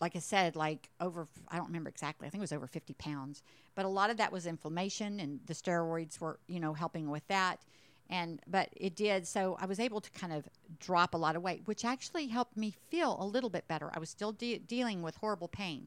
like 0.00 0.14
I 0.16 0.20
said, 0.20 0.56
like 0.56 0.88
over, 1.00 1.26
I 1.48 1.56
don't 1.56 1.66
remember 1.66 1.88
exactly. 1.88 2.26
I 2.26 2.30
think 2.30 2.40
it 2.40 2.42
was 2.42 2.52
over 2.52 2.66
50 2.66 2.94
pounds. 2.94 3.42
But 3.74 3.84
a 3.84 3.88
lot 3.88 4.10
of 4.10 4.16
that 4.18 4.32
was 4.32 4.46
inflammation, 4.46 5.20
and 5.20 5.40
the 5.46 5.54
steroids 5.54 6.20
were, 6.20 6.38
you 6.46 6.60
know, 6.60 6.72
helping 6.72 7.10
with 7.10 7.26
that 7.28 7.60
and 8.10 8.40
but 8.46 8.68
it 8.76 8.96
did 8.96 9.26
so 9.26 9.56
i 9.60 9.66
was 9.66 9.78
able 9.78 10.00
to 10.00 10.10
kind 10.10 10.32
of 10.32 10.48
drop 10.78 11.14
a 11.14 11.16
lot 11.16 11.36
of 11.36 11.42
weight 11.42 11.62
which 11.66 11.84
actually 11.84 12.26
helped 12.26 12.56
me 12.56 12.74
feel 12.88 13.16
a 13.20 13.24
little 13.24 13.50
bit 13.50 13.66
better. 13.68 13.90
I 13.92 13.98
was 13.98 14.10
still 14.10 14.32
de- 14.32 14.58
dealing 14.58 15.02
with 15.02 15.16
horrible 15.16 15.48
pain 15.48 15.86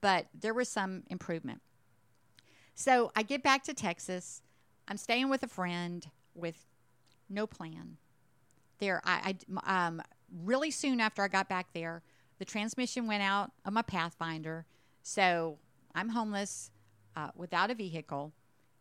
but 0.00 0.26
there 0.32 0.54
was 0.54 0.68
some 0.68 1.02
improvement. 1.08 1.60
So 2.74 3.12
i 3.14 3.22
get 3.22 3.42
back 3.42 3.64
to 3.64 3.74
texas. 3.74 4.42
I'm 4.88 4.96
staying 4.96 5.28
with 5.28 5.42
a 5.42 5.48
friend 5.48 6.06
with 6.34 6.66
no 7.28 7.46
plan. 7.46 7.96
There 8.78 9.00
i, 9.04 9.36
I 9.66 9.86
um, 9.86 10.02
really 10.44 10.70
soon 10.70 11.00
after 11.00 11.22
i 11.22 11.28
got 11.28 11.48
back 11.48 11.72
there 11.74 12.02
the 12.38 12.44
transmission 12.44 13.06
went 13.06 13.22
out 13.22 13.52
of 13.64 13.72
my 13.72 13.82
pathfinder 13.82 14.64
so 15.02 15.58
i'm 15.94 16.08
homeless 16.10 16.70
uh, 17.16 17.30
without 17.34 17.70
a 17.70 17.74
vehicle 17.74 18.32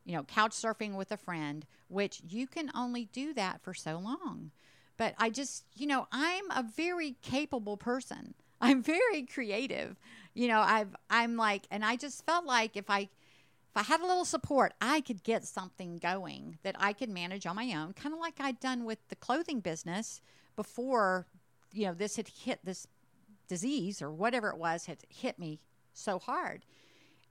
you 0.10 0.16
know, 0.16 0.24
couch 0.24 0.54
surfing 0.54 0.96
with 0.96 1.12
a 1.12 1.18
friend, 1.18 1.68
which 1.88 2.20
you 2.28 2.48
can 2.48 2.72
only 2.74 3.06
do 3.06 3.32
that 3.36 3.62
for 3.62 3.76
so 3.76 4.00
long. 4.00 4.50
But 4.98 5.14
I 5.20 5.30
just, 5.30 5.66
you 5.76 5.86
know, 5.86 6.08
I'm 6.12 6.50
a 6.50 6.64
very 6.64 7.16
capable 7.22 7.78
person. 7.78 8.34
I'm 8.62 8.82
very 8.82 9.22
creative. 9.22 10.00
You 10.34 10.48
know, 10.48 10.62
I've 10.62 10.96
I'm 11.12 11.38
like 11.38 11.68
and 11.70 11.86
I 11.86 11.96
just 11.96 12.26
felt 12.26 12.44
like 12.44 12.76
if 12.76 12.90
I 12.90 13.02
if 13.02 13.76
I 13.76 13.84
had 13.84 14.02
a 14.02 14.08
little 14.08 14.26
support, 14.26 14.74
I 14.82 15.02
could 15.02 15.24
get 15.24 15.46
something 15.46 15.98
going 15.98 16.58
that 16.64 16.76
I 16.80 16.92
could 16.92 17.10
manage 17.10 17.46
on 17.46 17.56
my 17.56 17.72
own, 17.76 17.94
kind 17.94 18.16
of 18.16 18.20
like 18.20 18.42
I'd 18.42 18.60
done 18.60 18.86
with 18.86 18.98
the 19.10 19.16
clothing 19.16 19.60
business 19.60 20.22
before, 20.56 21.28
you 21.72 21.86
know, 21.86 21.94
this 21.94 22.16
had 22.16 22.30
hit 22.30 22.62
this 22.64 22.88
disease 23.48 24.02
or 24.02 24.12
whatever 24.12 24.50
it 24.50 24.58
was 24.58 24.88
had 24.88 24.98
hit 25.08 25.38
me 25.38 25.60
so 25.94 26.18
hard. 26.18 26.66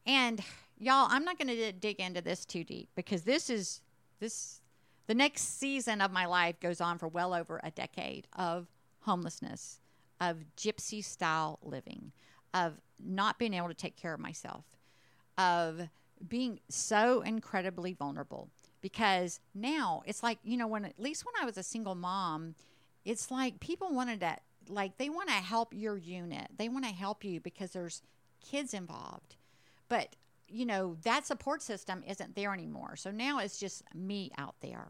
And 0.07 0.41
y'all, 0.79 1.09
I'm 1.11 1.25
not 1.25 1.39
going 1.39 1.49
to 1.49 1.73
dig 1.73 2.01
into 2.01 2.21
this 2.21 2.45
too 2.45 2.65
deep 2.65 2.89
because 2.95 3.23
this 3.23 3.51
is 3.51 3.81
this 4.21 4.61
the 5.07 5.15
next 5.15 5.59
season 5.59 6.01
of 6.01 6.13
my 6.13 6.27
life 6.27 6.61
goes 6.61 6.81
on 6.81 6.99
for 6.99 7.09
well 7.09 7.33
over 7.33 7.61
a 7.63 7.71
decade 7.71 8.27
of 8.37 8.67
homelessness, 9.01 9.81
of 10.21 10.45
gypsy 10.57 11.03
style 11.03 11.59
living, 11.63 12.13
of 12.53 12.75
not 13.03 13.39
being 13.39 13.55
able 13.55 13.69
to 13.69 13.75
take 13.75 13.97
care 13.97 14.13
of 14.13 14.21
myself, 14.21 14.65
of 15.37 15.89
being 16.27 16.61
so 16.69 17.23
incredibly 17.23 17.93
vulnerable 17.93 18.51
because 18.81 19.41
now 19.55 20.03
it's 20.07 20.23
like, 20.23 20.39
you 20.43 20.57
know, 20.57 20.67
when 20.67 20.85
at 20.85 20.99
least 20.99 21.25
when 21.25 21.35
I 21.41 21.45
was 21.45 21.57
a 21.57 21.63
single 21.63 21.95
mom, 21.95 22.55
it's 23.05 23.31
like 23.31 23.61
people 23.61 23.93
wanted 23.93 24.21
to 24.21 24.37
like 24.69 24.99
they 24.99 25.09
want 25.09 25.29
to 25.29 25.35
help 25.35 25.73
your 25.73 25.97
unit. 25.97 26.49
They 26.57 26.69
want 26.69 26.85
to 26.85 26.93
help 26.93 27.25
you 27.25 27.41
because 27.41 27.71
there's 27.73 28.03
kids 28.45 28.75
involved. 28.75 29.37
But 29.89 30.17
you 30.49 30.67
know, 30.67 30.97
that 31.03 31.27
support 31.27 31.63
system 31.63 32.03
isn't 32.07 32.35
there 32.35 32.53
anymore. 32.53 32.97
So 32.97 33.11
now 33.11 33.39
it's 33.39 33.59
just 33.59 33.83
me 33.95 34.31
out 34.39 34.57
there. 34.61 34.89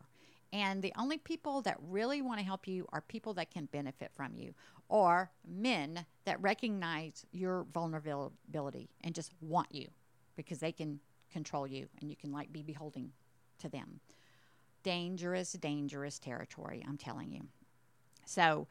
And 0.52 0.82
the 0.82 0.92
only 0.96 1.18
people 1.18 1.60
that 1.62 1.76
really 1.88 2.22
want 2.22 2.38
to 2.38 2.44
help 2.44 2.66
you 2.66 2.86
are 2.92 3.02
people 3.02 3.34
that 3.34 3.50
can 3.50 3.66
benefit 3.66 4.10
from 4.14 4.34
you 4.34 4.54
or 4.88 5.30
men 5.46 6.06
that 6.24 6.40
recognize 6.40 7.26
your 7.32 7.66
vulnerability 7.72 8.88
and 9.02 9.14
just 9.14 9.32
want 9.42 9.74
you 9.74 9.88
because 10.36 10.58
they 10.60 10.72
can 10.72 11.00
control 11.30 11.66
you 11.66 11.86
and 12.00 12.08
you 12.08 12.16
can 12.16 12.32
like 12.32 12.50
be 12.52 12.62
beholding 12.62 13.12
to 13.58 13.68
them. 13.68 14.00
Dangerous, 14.82 15.52
dangerous 15.52 16.18
territory, 16.18 16.82
I'm 16.88 16.96
telling 16.96 17.30
you. 17.30 17.42
So, 18.24 18.66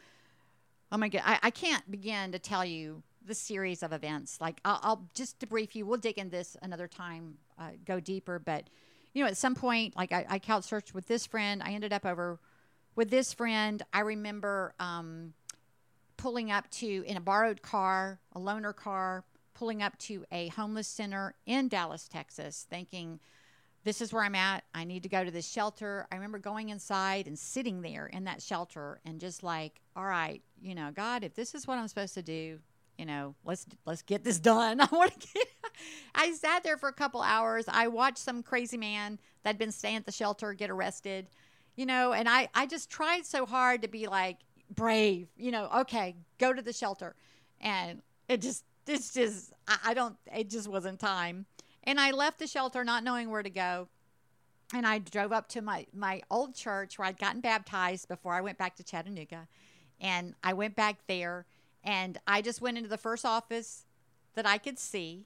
oh 0.92 0.98
my 0.98 1.10
God, 1.10 1.22
I, 1.26 1.40
I 1.44 1.50
can't 1.52 1.90
begin 1.92 2.32
to 2.32 2.40
tell 2.40 2.66
you 2.66 3.04
the 3.28 3.36
series 3.36 3.84
of 3.84 3.94
events. 3.94 4.40
Like 4.42 4.60
I'll, 4.66 4.80
I'll 4.82 5.10
just 5.14 5.40
debrief 5.40 5.76
you, 5.76 5.86
we'll 5.86 6.00
dig 6.00 6.18
in 6.18 6.30
this 6.30 6.58
another 6.62 6.88
time, 6.88 7.36
uh, 7.60 7.72
go 7.86 8.00
deeper. 8.00 8.40
But 8.40 8.70
you 9.14 9.24
know, 9.24 9.30
at 9.30 9.38
some 9.38 9.56
point, 9.56 9.96
like 9.96 10.12
I, 10.12 10.26
I 10.30 10.40
couch 10.40 10.66
searched 10.66 10.94
with 10.94 11.08
this 11.08 11.26
friend. 11.26 11.62
I 11.64 11.72
ended 11.72 11.94
up 11.94 12.06
over 12.06 12.40
with 12.96 13.10
this 13.10 13.34
friend. 13.34 13.82
I 13.94 14.02
remember 14.02 14.74
um, 14.80 15.34
pulling 16.18 16.52
up 16.52 16.70
to 16.72 17.04
in 17.06 17.18
a 17.18 17.22
borrowed 17.22 17.62
car, 17.62 18.20
a 18.34 18.40
loaner 18.40 18.76
car, 18.76 19.24
pulling 19.54 19.82
up 19.82 19.98
to 20.00 20.26
a 20.32 20.50
homeless 20.50 20.88
center 20.88 21.34
in 21.46 21.68
Dallas, 21.68 22.08
Texas, 22.08 22.66
thinking. 22.70 23.20
This 23.84 24.02
is 24.02 24.12
where 24.12 24.24
I'm 24.24 24.36
at. 24.36 24.66
I 24.76 24.84
need 24.84 25.04
to 25.04 25.10
go 25.10 25.24
to 25.24 25.32
this 25.32 25.48
shelter. 25.48 26.08
I 26.12 26.16
remember 26.16 26.40
going 26.40 26.70
inside 26.70 27.26
and 27.26 27.40
sitting 27.40 27.82
there 27.82 28.08
in 28.08 28.26
that 28.26 28.42
shelter 28.42 29.00
and 29.06 29.18
just 29.18 29.44
like, 29.44 29.80
all 29.96 30.04
right, 30.04 30.42
you 30.62 30.76
know, 30.76 30.92
God, 30.94 31.24
if 31.24 31.36
this 31.36 31.56
is 31.56 31.66
what 31.66 31.78
I'm 31.78 31.88
supposed 31.88 32.14
to 32.16 32.22
do, 32.22 32.60
you 32.98 33.06
know, 33.06 33.36
let's 33.46 33.66
let's 33.86 34.02
get 34.02 34.24
this 34.24 34.40
done. 34.40 34.82
I 34.82 34.88
want 34.92 35.20
to 35.20 35.28
get. 35.34 35.48
I 36.16 36.32
sat 36.34 36.64
there 36.64 36.78
for 36.78 36.90
a 36.90 36.94
couple 36.94 37.22
hours. 37.22 37.66
I 37.68 37.88
watched 37.88 38.18
some 38.18 38.42
crazy 38.42 38.78
man 38.78 39.20
that'd 39.44 39.60
been 39.60 39.72
staying 39.72 39.98
at 39.98 40.06
the 40.06 40.12
shelter 40.12 40.54
get 40.54 40.70
arrested, 40.70 41.28
you 41.76 41.86
know, 41.86 42.14
and 42.14 42.28
I 42.28 42.50
I 42.54 42.66
just 42.66 42.90
tried 42.90 43.26
so 43.26 43.46
hard 43.46 43.84
to 43.84 43.88
be 43.88 44.08
like 44.08 44.38
brave, 44.74 45.28
you 45.38 45.52
know. 45.52 45.70
Okay, 45.78 46.16
go 46.40 46.54
to 46.54 46.62
the 46.62 46.74
shelter, 46.74 47.16
and 47.62 48.02
it 48.28 48.42
just 48.42 48.64
it's 48.88 49.14
just 49.14 49.54
I, 49.68 49.78
I 49.86 49.94
don't 49.94 50.18
it 50.34 50.50
just 50.50 50.68
wasn't 50.68 51.00
time, 51.00 51.46
and 51.84 52.00
I 52.00 52.12
left 52.12 52.40
the 52.40 52.48
shelter 52.48 52.84
not 52.84 53.04
knowing 53.04 53.30
where 53.30 53.44
to 53.44 53.50
go. 53.50 53.88
And 54.74 54.86
I 54.86 55.00
drove 55.00 55.32
up 55.32 55.48
to 55.50 55.62
my, 55.62 55.86
my 55.94 56.22
old 56.30 56.54
church 56.54 57.00
where 57.00 57.08
I'd 57.08 57.18
gotten 57.18 57.40
baptized 57.40 58.10
before 58.10 58.34
I 58.34 58.42
went 58.42 58.58
back 58.58 58.76
to 58.76 58.84
Chattanooga. 58.84 59.48
And 60.02 60.36
I 60.44 60.52
went 60.52 60.76
back 60.76 60.98
there 61.08 61.46
and 61.88 62.20
I 62.28 62.42
just 62.42 62.62
went 62.62 62.78
into 62.78 62.90
the 62.90 62.98
first 62.98 63.26
office 63.26 63.86
that 64.36 64.46
I 64.46 64.58
could 64.58 64.78
see 64.78 65.26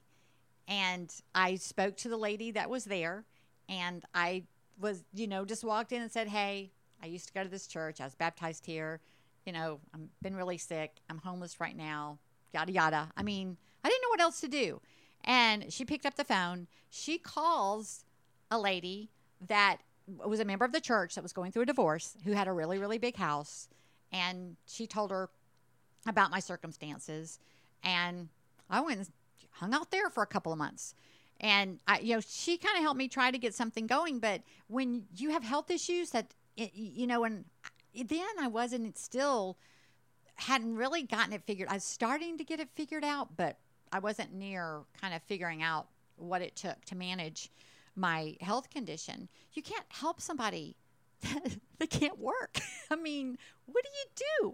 and 0.68 1.12
I 1.34 1.56
spoke 1.56 1.98
to 1.98 2.08
the 2.08 2.18
lady 2.18 2.52
that 2.52 2.70
was 2.70 2.86
there 2.86 3.26
and 3.68 4.06
I 4.14 4.44
was, 4.80 5.04
you 5.12 5.26
know, 5.26 5.44
just 5.44 5.64
walked 5.64 5.92
in 5.92 6.04
and 6.04 6.12
said, 6.12 6.28
Hey, 6.28 6.72
I 7.02 7.08
used 7.08 7.28
to 7.28 7.34
go 7.34 7.42
to 7.42 7.50
this 7.50 7.66
church. 7.66 8.00
I 8.00 8.04
was 8.04 8.14
baptized 8.14 8.68
here. 8.68 9.02
You 9.46 9.54
know, 9.54 9.80
I've 9.92 10.02
been 10.22 10.36
really 10.36 10.60
sick. 10.60 10.98
I'm 11.10 11.18
homeless 11.18 11.60
right 11.60 11.76
now. 11.76 12.20
Yada, 12.54 12.72
yada. 12.72 13.12
I 13.18 13.24
mean, 13.24 13.58
I 13.84 13.90
didn't 13.90 14.04
know 14.04 14.10
what 14.10 14.22
else 14.22 14.40
to 14.42 14.48
do. 14.48 14.82
And 15.24 15.74
she 15.74 15.84
picked 15.84 16.06
up 16.06 16.14
the 16.14 16.24
phone. 16.24 16.68
She 16.92 17.18
calls 17.18 18.06
a 18.52 18.60
lady 18.60 19.10
that 19.48 19.78
was 20.24 20.40
a 20.40 20.46
member 20.46 20.66
of 20.66 20.74
the 20.74 20.82
church 20.82 21.16
that 21.16 21.24
was 21.24 21.34
going 21.34 21.52
through 21.52 21.64
a 21.64 21.68
divorce 21.68 22.18
who 22.24 22.34
had 22.34 22.48
a 22.48 22.52
really, 22.52 22.78
really 22.78 23.00
big 23.00 23.16
house. 23.16 23.68
And 24.12 24.58
she 24.68 24.86
told 24.86 25.10
her, 25.10 25.30
about 26.08 26.32
my 26.32 26.40
circumstances. 26.40 27.40
And 27.84 28.30
I 28.70 28.82
went 28.82 29.00
and 29.00 29.08
hung 29.52 29.74
out 29.74 29.92
there 29.92 30.10
for 30.10 30.24
a 30.24 30.28
couple 30.28 30.52
of 30.52 30.58
months. 30.58 30.96
And 31.40 31.80
I, 31.88 32.00
you 32.00 32.16
know, 32.16 32.22
she 32.22 32.58
kind 32.58 32.78
of 32.78 32.84
helped 32.84 32.98
me 32.98 33.08
try 33.08 33.32
to 33.32 33.38
get 33.38 33.56
something 33.56 33.88
going. 33.88 34.20
But 34.20 34.42
when 34.68 35.04
you 35.16 35.32
have 35.32 35.44
health 35.44 35.72
issues 35.72 36.12
that 36.12 36.34
you 36.56 37.08
know, 37.08 37.24
and 37.24 37.46
then 37.94 38.26
I 38.40 38.48
wasn't 38.48 38.98
still 38.98 39.58
hadn't 40.36 40.76
really 40.76 41.04
gotten 41.04 41.34
it 41.34 41.44
figured. 41.44 41.70
I 41.70 41.76
was 41.76 41.84
starting 41.84 42.38
to 42.38 42.44
get 42.44 42.60
it 42.60 42.70
figured 42.76 43.04
out, 43.04 43.36
but 43.38 43.58
I 43.92 44.00
wasn't 44.00 44.34
near 44.34 44.82
kind 45.00 45.14
of 45.14 45.22
figuring 45.24 45.62
out 45.62 45.88
what 46.18 46.42
it 46.42 46.56
took 46.56 46.84
to 46.86 46.96
manage 46.96 47.50
my 47.96 48.36
health 48.42 48.70
condition. 48.70 49.28
You 49.54 49.62
can't 49.62 49.86
help 49.90 50.22
somebody 50.22 50.76
that 51.80 51.90
can't 51.90 52.18
work. 52.20 52.60
I 52.90 52.96
mean, 52.96 53.38
what 53.66 53.84
do 53.84 53.90
you 53.90 54.28
do? 54.42 54.54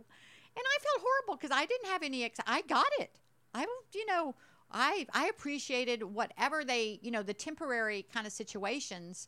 And 0.57 0.65
I 0.65 0.77
felt 0.81 1.05
horrible 1.05 1.37
because 1.39 1.55
I 1.55 1.67
didn't 1.67 1.87
have 1.91 2.01
any. 2.01 2.23
Ex- 2.23 2.39
I 2.47 2.61
got 2.61 2.87
it. 2.99 3.11
I, 3.53 3.67
you 3.93 4.05
know, 4.07 4.33
I 4.71 5.05
I 5.13 5.27
appreciated 5.27 6.01
whatever 6.01 6.65
they, 6.65 6.99
you 7.03 7.11
know, 7.11 7.21
the 7.21 7.33
temporary 7.33 8.05
kind 8.11 8.25
of 8.25 8.33
situations 8.33 9.27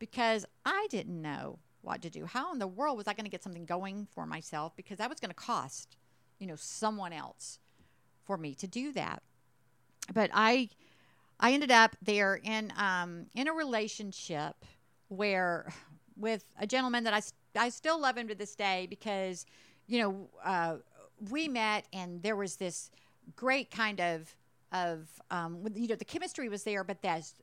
because 0.00 0.44
I 0.64 0.88
didn't 0.90 1.22
know 1.22 1.60
what 1.82 2.02
to 2.02 2.10
do. 2.10 2.26
How 2.26 2.52
in 2.52 2.58
the 2.58 2.66
world 2.66 2.96
was 2.96 3.06
I 3.06 3.12
going 3.12 3.24
to 3.24 3.30
get 3.30 3.42
something 3.42 3.64
going 3.66 4.08
for 4.10 4.26
myself 4.26 4.74
because 4.74 4.98
that 4.98 5.08
was 5.08 5.20
going 5.20 5.30
to 5.30 5.34
cost, 5.34 5.96
you 6.40 6.46
know, 6.46 6.56
someone 6.56 7.12
else 7.12 7.60
for 8.24 8.36
me 8.36 8.54
to 8.56 8.66
do 8.66 8.92
that. 8.94 9.22
But 10.12 10.30
I 10.34 10.70
I 11.38 11.52
ended 11.52 11.70
up 11.70 11.96
there 12.02 12.36
in 12.42 12.72
um, 12.76 13.26
in 13.34 13.46
a 13.46 13.52
relationship 13.52 14.56
where 15.08 15.72
with 16.16 16.44
a 16.58 16.66
gentleman 16.66 17.04
that 17.04 17.14
I 17.14 17.20
I 17.56 17.68
still 17.68 18.00
love 18.00 18.16
him 18.16 18.28
to 18.28 18.34
this 18.34 18.56
day 18.56 18.86
because 18.90 19.46
you 19.86 20.00
know 20.00 20.28
uh, 20.44 20.76
we 21.30 21.48
met 21.48 21.86
and 21.92 22.22
there 22.22 22.36
was 22.36 22.56
this 22.56 22.90
great 23.36 23.70
kind 23.70 24.00
of 24.00 24.34
of 24.72 25.08
um, 25.30 25.66
you 25.74 25.88
know 25.88 25.94
the 25.94 26.04
chemistry 26.04 26.48
was 26.48 26.64
there, 26.64 26.84
but 26.84 27.00
that's 27.00 27.34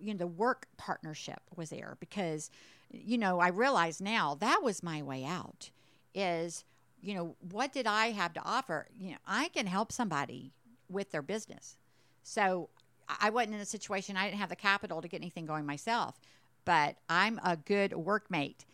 you 0.00 0.12
know 0.14 0.18
the 0.18 0.26
work 0.26 0.66
partnership 0.76 1.40
was 1.56 1.70
there 1.70 1.96
because 2.00 2.50
you 2.90 3.18
know 3.18 3.40
I 3.40 3.48
realize 3.48 4.00
now 4.00 4.36
that 4.36 4.60
was 4.62 4.82
my 4.82 5.02
way 5.02 5.24
out 5.24 5.70
is 6.14 6.64
you 7.02 7.14
know 7.14 7.34
what 7.50 7.72
did 7.72 7.86
I 7.86 8.12
have 8.12 8.32
to 8.34 8.42
offer? 8.44 8.86
You 8.98 9.12
know 9.12 9.18
I 9.26 9.48
can 9.48 9.66
help 9.66 9.92
somebody 9.92 10.52
with 10.88 11.10
their 11.10 11.22
business, 11.22 11.76
so 12.22 12.68
I 13.20 13.30
wasn't 13.30 13.54
in 13.54 13.60
a 13.60 13.66
situation 13.66 14.16
I 14.16 14.26
didn't 14.26 14.40
have 14.40 14.48
the 14.48 14.56
capital 14.56 15.02
to 15.02 15.08
get 15.08 15.20
anything 15.20 15.46
going 15.46 15.66
myself, 15.66 16.20
but 16.64 16.96
I'm 17.08 17.40
a 17.44 17.56
good 17.56 17.92
workmate. 17.92 18.64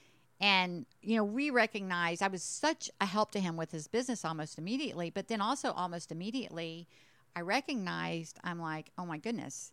And, 0.41 0.87
you 1.01 1.17
know, 1.17 1.25
we 1.25 1.51
recognized 1.51 2.23
I 2.23 2.29
was 2.29 2.43
such 2.43 2.91
a 3.01 3.07
help 3.07 3.31
to 3.33 3.41
him 3.41 3.57
with 3.57 3.71
his 3.71 3.87
business 3.87 4.25
almost 4.25 4.59
immediately, 4.59 5.11
but 5.11 5.29
then 5.29 5.41
also 5.41 5.73
almost 5.73 6.11
immediately, 6.13 6.89
I 7.37 7.41
recognized 7.41 8.39
I'm 8.45 8.61
like, 8.61 8.91
oh 8.99 9.07
my 9.07 9.19
goodness, 9.19 9.73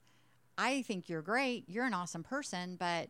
I 0.57 0.83
think 0.83 1.09
you're 1.09 1.21
great. 1.21 1.65
You're 1.67 1.85
an 1.85 1.93
awesome 1.93 2.23
person, 2.23 2.75
but 2.77 3.09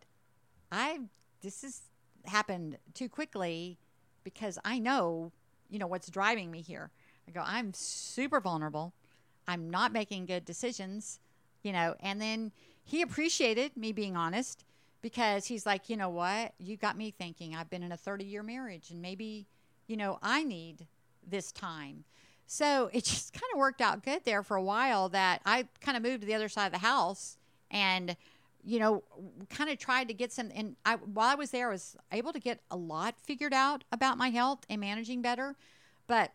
I, 0.72 1.00
this 1.42 1.62
has 1.64 1.82
happened 2.26 2.78
too 2.94 3.10
quickly 3.10 3.78
because 4.24 4.58
I 4.64 4.80
know, 4.80 5.32
you 5.70 5.80
know, 5.80 5.88
what's 5.88 6.10
driving 6.10 6.52
me 6.52 6.62
here. 6.62 6.92
I 7.28 7.32
go, 7.32 7.42
I'm 7.46 7.74
super 7.74 8.40
vulnerable. 8.40 8.94
I'm 9.48 9.70
not 9.70 9.92
making 9.92 10.26
good 10.26 10.46
decisions 10.46 11.20
you 11.64 11.72
know, 11.72 11.96
and 12.00 12.22
then 12.22 12.52
he 12.84 13.02
appreciated 13.02 13.78
me 13.78 13.92
being 13.92 14.18
honest 14.18 14.64
because 15.02 15.46
he's 15.46 15.66
like, 15.66 15.90
you 15.90 15.98
know 15.98 16.10
what? 16.10 16.54
You 16.60 16.78
got 16.78 16.98
me 16.98 17.12
thinking. 17.12 17.56
I've 17.56 17.70
been 17.70 17.84
in 17.84 17.92
a 17.92 17.98
30 17.98 18.26
year 18.26 18.44
marriage 18.44 18.92
and 18.92 19.02
maybe, 19.02 19.48
you 19.88 19.98
know, 19.98 20.20
I 20.22 20.44
need 20.44 20.88
this 21.26 21.52
time. 21.52 22.04
So 22.46 22.90
it 22.94 23.06
just 23.06 23.34
kind 23.34 23.52
of 23.54 23.60
worked 23.60 23.82
out 23.82 24.04
good 24.04 24.24
there 24.26 24.44
for 24.44 24.58
a 24.58 24.64
while 24.64 25.10
that 25.10 25.42
I 25.46 25.68
kind 25.80 25.98
of 25.98 26.04
moved 26.04 26.22
to 26.22 26.28
the 26.28 26.36
other 26.36 26.50
side 26.50 26.68
of 26.68 26.74
the 26.74 26.80
house 26.80 27.38
and, 27.70 28.16
you 28.64 28.80
know, 28.80 29.04
kind 29.50 29.70
of 29.70 29.78
tried 29.78 30.08
to 30.08 30.14
get 30.14 30.32
some. 30.32 30.52
And 30.54 30.76
I, 30.86 30.96
while 30.96 31.30
I 31.30 31.36
was 31.36 31.52
there, 31.52 31.70
I 31.70 31.72
was 31.72 31.96
able 32.12 32.34
to 32.34 32.40
get 32.40 32.60
a 32.70 32.78
lot 32.78 33.16
figured 33.20 33.54
out 33.54 33.84
about 33.92 34.18
my 34.18 34.30
health 34.30 34.66
and 34.70 34.82
managing 34.82 35.22
better, 35.22 35.56
but 36.08 36.32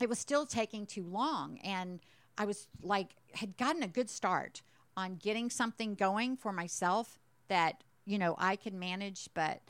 it 0.00 0.08
was 0.08 0.18
still 0.18 0.46
taking 0.46 0.86
too 0.86 1.04
long. 1.04 1.58
And, 1.58 2.00
I 2.38 2.44
was 2.44 2.68
like, 2.80 3.16
had 3.34 3.56
gotten 3.56 3.82
a 3.82 3.88
good 3.88 4.08
start 4.08 4.62
on 4.96 5.16
getting 5.16 5.50
something 5.50 5.94
going 5.94 6.36
for 6.36 6.52
myself 6.52 7.18
that, 7.48 7.82
you 8.08 8.18
know, 8.18 8.34
I 8.38 8.56
could 8.56 8.72
manage, 8.72 9.28
but 9.34 9.60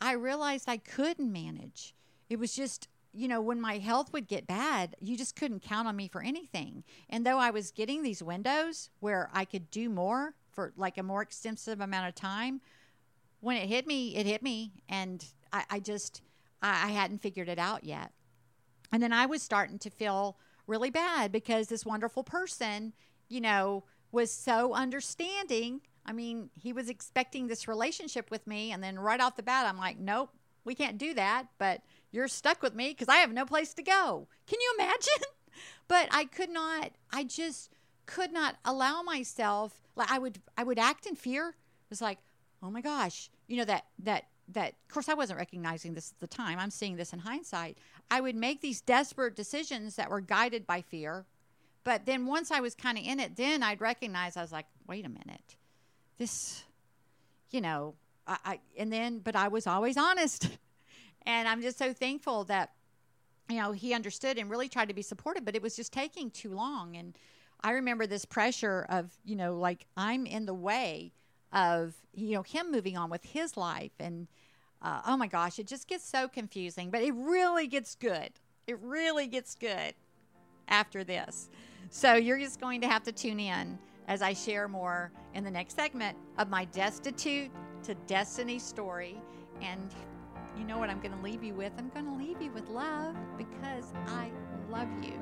I 0.00 0.12
realized 0.12 0.68
I 0.68 0.76
couldn't 0.76 1.32
manage. 1.32 1.94
It 2.28 2.38
was 2.38 2.54
just, 2.54 2.86
you 3.14 3.26
know, 3.26 3.40
when 3.40 3.60
my 3.60 3.78
health 3.78 4.12
would 4.12 4.28
get 4.28 4.46
bad, 4.46 4.94
you 5.00 5.16
just 5.16 5.34
couldn't 5.34 5.62
count 5.62 5.88
on 5.88 5.96
me 5.96 6.06
for 6.06 6.22
anything. 6.22 6.84
And 7.08 7.24
though 7.24 7.38
I 7.38 7.50
was 7.50 7.70
getting 7.70 8.02
these 8.02 8.22
windows 8.22 8.90
where 9.00 9.30
I 9.32 9.46
could 9.46 9.70
do 9.70 9.88
more 9.88 10.34
for 10.52 10.74
like 10.76 10.98
a 10.98 11.02
more 11.02 11.22
extensive 11.22 11.80
amount 11.80 12.08
of 12.08 12.14
time, 12.14 12.60
when 13.40 13.56
it 13.56 13.68
hit 13.68 13.86
me, 13.86 14.14
it 14.14 14.26
hit 14.26 14.42
me. 14.42 14.72
And 14.88 15.24
I, 15.50 15.64
I 15.70 15.80
just, 15.80 16.20
I, 16.60 16.88
I 16.88 16.88
hadn't 16.88 17.22
figured 17.22 17.48
it 17.48 17.58
out 17.58 17.84
yet. 17.84 18.12
And 18.92 19.02
then 19.02 19.14
I 19.14 19.24
was 19.24 19.42
starting 19.42 19.78
to 19.78 19.90
feel 19.90 20.36
really 20.66 20.90
bad 20.90 21.32
because 21.32 21.68
this 21.68 21.86
wonderful 21.86 22.22
person, 22.22 22.92
you 23.30 23.40
know, 23.40 23.84
was 24.12 24.30
so 24.30 24.74
understanding. 24.74 25.80
I 26.08 26.12
mean, 26.12 26.48
he 26.58 26.72
was 26.72 26.88
expecting 26.88 27.46
this 27.46 27.68
relationship 27.68 28.30
with 28.30 28.46
me. 28.46 28.72
And 28.72 28.82
then 28.82 28.98
right 28.98 29.20
off 29.20 29.36
the 29.36 29.42
bat, 29.42 29.66
I'm 29.66 29.76
like, 29.76 29.98
nope, 29.98 30.30
we 30.64 30.74
can't 30.74 30.96
do 30.96 31.12
that. 31.12 31.48
But 31.58 31.82
you're 32.10 32.28
stuck 32.28 32.62
with 32.62 32.74
me 32.74 32.88
because 32.88 33.08
I 33.08 33.16
have 33.16 33.30
no 33.30 33.44
place 33.44 33.74
to 33.74 33.82
go. 33.82 34.26
Can 34.46 34.58
you 34.58 34.74
imagine? 34.78 35.28
but 35.88 36.08
I 36.10 36.24
could 36.24 36.48
not, 36.48 36.92
I 37.12 37.24
just 37.24 37.70
could 38.06 38.32
not 38.32 38.56
allow 38.64 39.02
myself, 39.02 39.82
like, 39.96 40.10
I 40.10 40.18
would, 40.18 40.40
I 40.56 40.64
would 40.64 40.78
act 40.78 41.04
in 41.04 41.14
fear. 41.14 41.50
It 41.50 41.90
was 41.90 42.00
like, 42.00 42.18
oh 42.62 42.70
my 42.70 42.80
gosh, 42.80 43.28
you 43.46 43.58
know, 43.58 43.66
that, 43.66 43.84
that, 43.98 44.24
that, 44.48 44.68
of 44.70 44.94
course, 44.94 45.10
I 45.10 45.14
wasn't 45.14 45.38
recognizing 45.38 45.92
this 45.92 46.12
at 46.12 46.20
the 46.20 46.26
time. 46.26 46.58
I'm 46.58 46.70
seeing 46.70 46.96
this 46.96 47.12
in 47.12 47.18
hindsight. 47.18 47.76
I 48.10 48.22
would 48.22 48.34
make 48.34 48.62
these 48.62 48.80
desperate 48.80 49.36
decisions 49.36 49.96
that 49.96 50.08
were 50.08 50.22
guided 50.22 50.66
by 50.66 50.80
fear. 50.80 51.26
But 51.84 52.06
then 52.06 52.24
once 52.24 52.50
I 52.50 52.60
was 52.60 52.74
kind 52.74 52.96
of 52.96 53.04
in 53.04 53.20
it, 53.20 53.36
then 53.36 53.62
I'd 53.62 53.82
recognize 53.82 54.38
I 54.38 54.42
was 54.42 54.52
like, 54.52 54.66
wait 54.86 55.04
a 55.04 55.10
minute, 55.10 55.56
this, 56.18 56.64
you 57.50 57.60
know, 57.60 57.94
I, 58.26 58.36
I 58.44 58.60
and 58.76 58.92
then, 58.92 59.20
but 59.20 59.36
I 59.36 59.48
was 59.48 59.66
always 59.66 59.96
honest. 59.96 60.48
and 61.26 61.48
I'm 61.48 61.62
just 61.62 61.78
so 61.78 61.92
thankful 61.92 62.44
that, 62.44 62.72
you 63.48 63.56
know, 63.56 63.72
he 63.72 63.94
understood 63.94 64.36
and 64.38 64.50
really 64.50 64.68
tried 64.68 64.88
to 64.88 64.94
be 64.94 65.02
supportive, 65.02 65.44
but 65.44 65.56
it 65.56 65.62
was 65.62 65.74
just 65.74 65.92
taking 65.92 66.30
too 66.30 66.50
long. 66.50 66.96
And 66.96 67.16
I 67.62 67.72
remember 67.72 68.06
this 68.06 68.24
pressure 68.24 68.86
of, 68.88 69.10
you 69.24 69.36
know, 69.36 69.56
like 69.56 69.86
I'm 69.96 70.26
in 70.26 70.46
the 70.46 70.54
way 70.54 71.12
of, 71.52 71.94
you 72.14 72.34
know, 72.34 72.42
him 72.42 72.70
moving 72.70 72.96
on 72.96 73.10
with 73.10 73.24
his 73.24 73.56
life 73.56 73.92
and, 73.98 74.28
uh, 74.82 75.00
oh 75.06 75.16
my 75.16 75.26
gosh, 75.26 75.58
it 75.58 75.66
just 75.66 75.88
gets 75.88 76.08
so 76.08 76.28
confusing, 76.28 76.90
but 76.90 77.02
it 77.02 77.12
really 77.14 77.66
gets 77.66 77.94
good. 77.94 78.30
It 78.66 78.78
really 78.80 79.26
gets 79.26 79.54
good 79.54 79.94
after 80.68 81.02
this. 81.02 81.48
So 81.90 82.14
you're 82.14 82.38
just 82.38 82.60
going 82.60 82.82
to 82.82 82.88
have 82.88 83.02
to 83.04 83.12
tune 83.12 83.40
in 83.40 83.78
as 84.08 84.22
I 84.22 84.32
share 84.32 84.66
more 84.66 85.12
in 85.34 85.44
the 85.44 85.50
next 85.50 85.76
segment 85.76 86.16
of 86.38 86.48
my 86.48 86.64
destitute 86.66 87.50
to 87.84 87.94
destiny 88.06 88.58
story. 88.58 89.20
And 89.60 89.94
you 90.58 90.64
know 90.64 90.78
what 90.78 90.90
I'm 90.90 90.98
going 90.98 91.16
to 91.16 91.22
leave 91.22 91.44
you 91.44 91.54
with? 91.54 91.72
I'm 91.78 91.90
going 91.90 92.06
to 92.06 92.14
leave 92.14 92.42
you 92.42 92.50
with 92.50 92.68
love 92.68 93.14
because 93.36 93.92
I 94.08 94.30
love 94.70 94.88
you. 95.02 95.20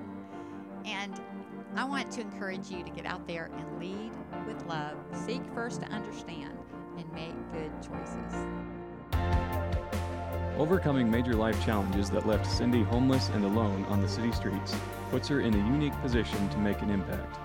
And 0.85 1.21
I 1.75 1.85
want 1.85 2.13
to 2.13 2.21
encourage 2.21 2.71
you 2.71 2.85
to 2.85 2.91
get 2.91 3.05
out 3.05 3.27
there 3.27 3.51
and 3.59 3.81
lead 3.81 4.13
with 4.47 4.65
love. 4.67 4.97
Seek 5.13 5.43
first 5.53 5.83
to 5.83 5.89
understand 5.89 6.57
and 6.97 7.13
make 7.13 7.35
good 7.53 7.73
choices. 7.83 8.47
Overcoming 10.57 11.11
major 11.11 11.35
life 11.35 11.63
challenges 11.65 12.09
that 12.11 12.27
left 12.27 12.47
Cindy 12.47 12.83
homeless 12.83 13.29
and 13.31 13.45
alone 13.45 13.85
on 13.87 14.01
the 14.01 14.09
city 14.09 14.33
streets 14.33 14.75
puts 15.11 15.29
her 15.29 15.41
in 15.41 15.53
a 15.53 15.59
unique 15.59 15.93
position 16.01 16.49
to 16.49 16.59
make 16.59 16.81
an 16.81 16.89
impact. 16.89 17.39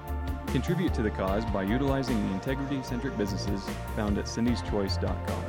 Contribute 0.51 0.93
to 0.95 1.01
the 1.01 1.09
cause 1.09 1.45
by 1.45 1.63
utilizing 1.63 2.27
the 2.27 2.33
integrity 2.33 2.83
centric 2.83 3.17
businesses 3.17 3.63
found 3.95 4.17
at 4.17 4.25
cindyschoice.com. 4.25 5.43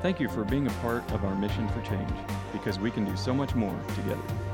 Thank 0.00 0.20
you 0.20 0.28
for 0.30 0.42
being 0.42 0.66
a 0.66 0.72
part 0.80 1.08
of 1.12 1.24
our 1.26 1.34
mission 1.34 1.68
for 1.68 1.82
change 1.82 2.10
because 2.50 2.78
we 2.78 2.90
can 2.90 3.04
do 3.04 3.14
so 3.14 3.34
much 3.34 3.54
more 3.54 3.78
together. 3.94 4.51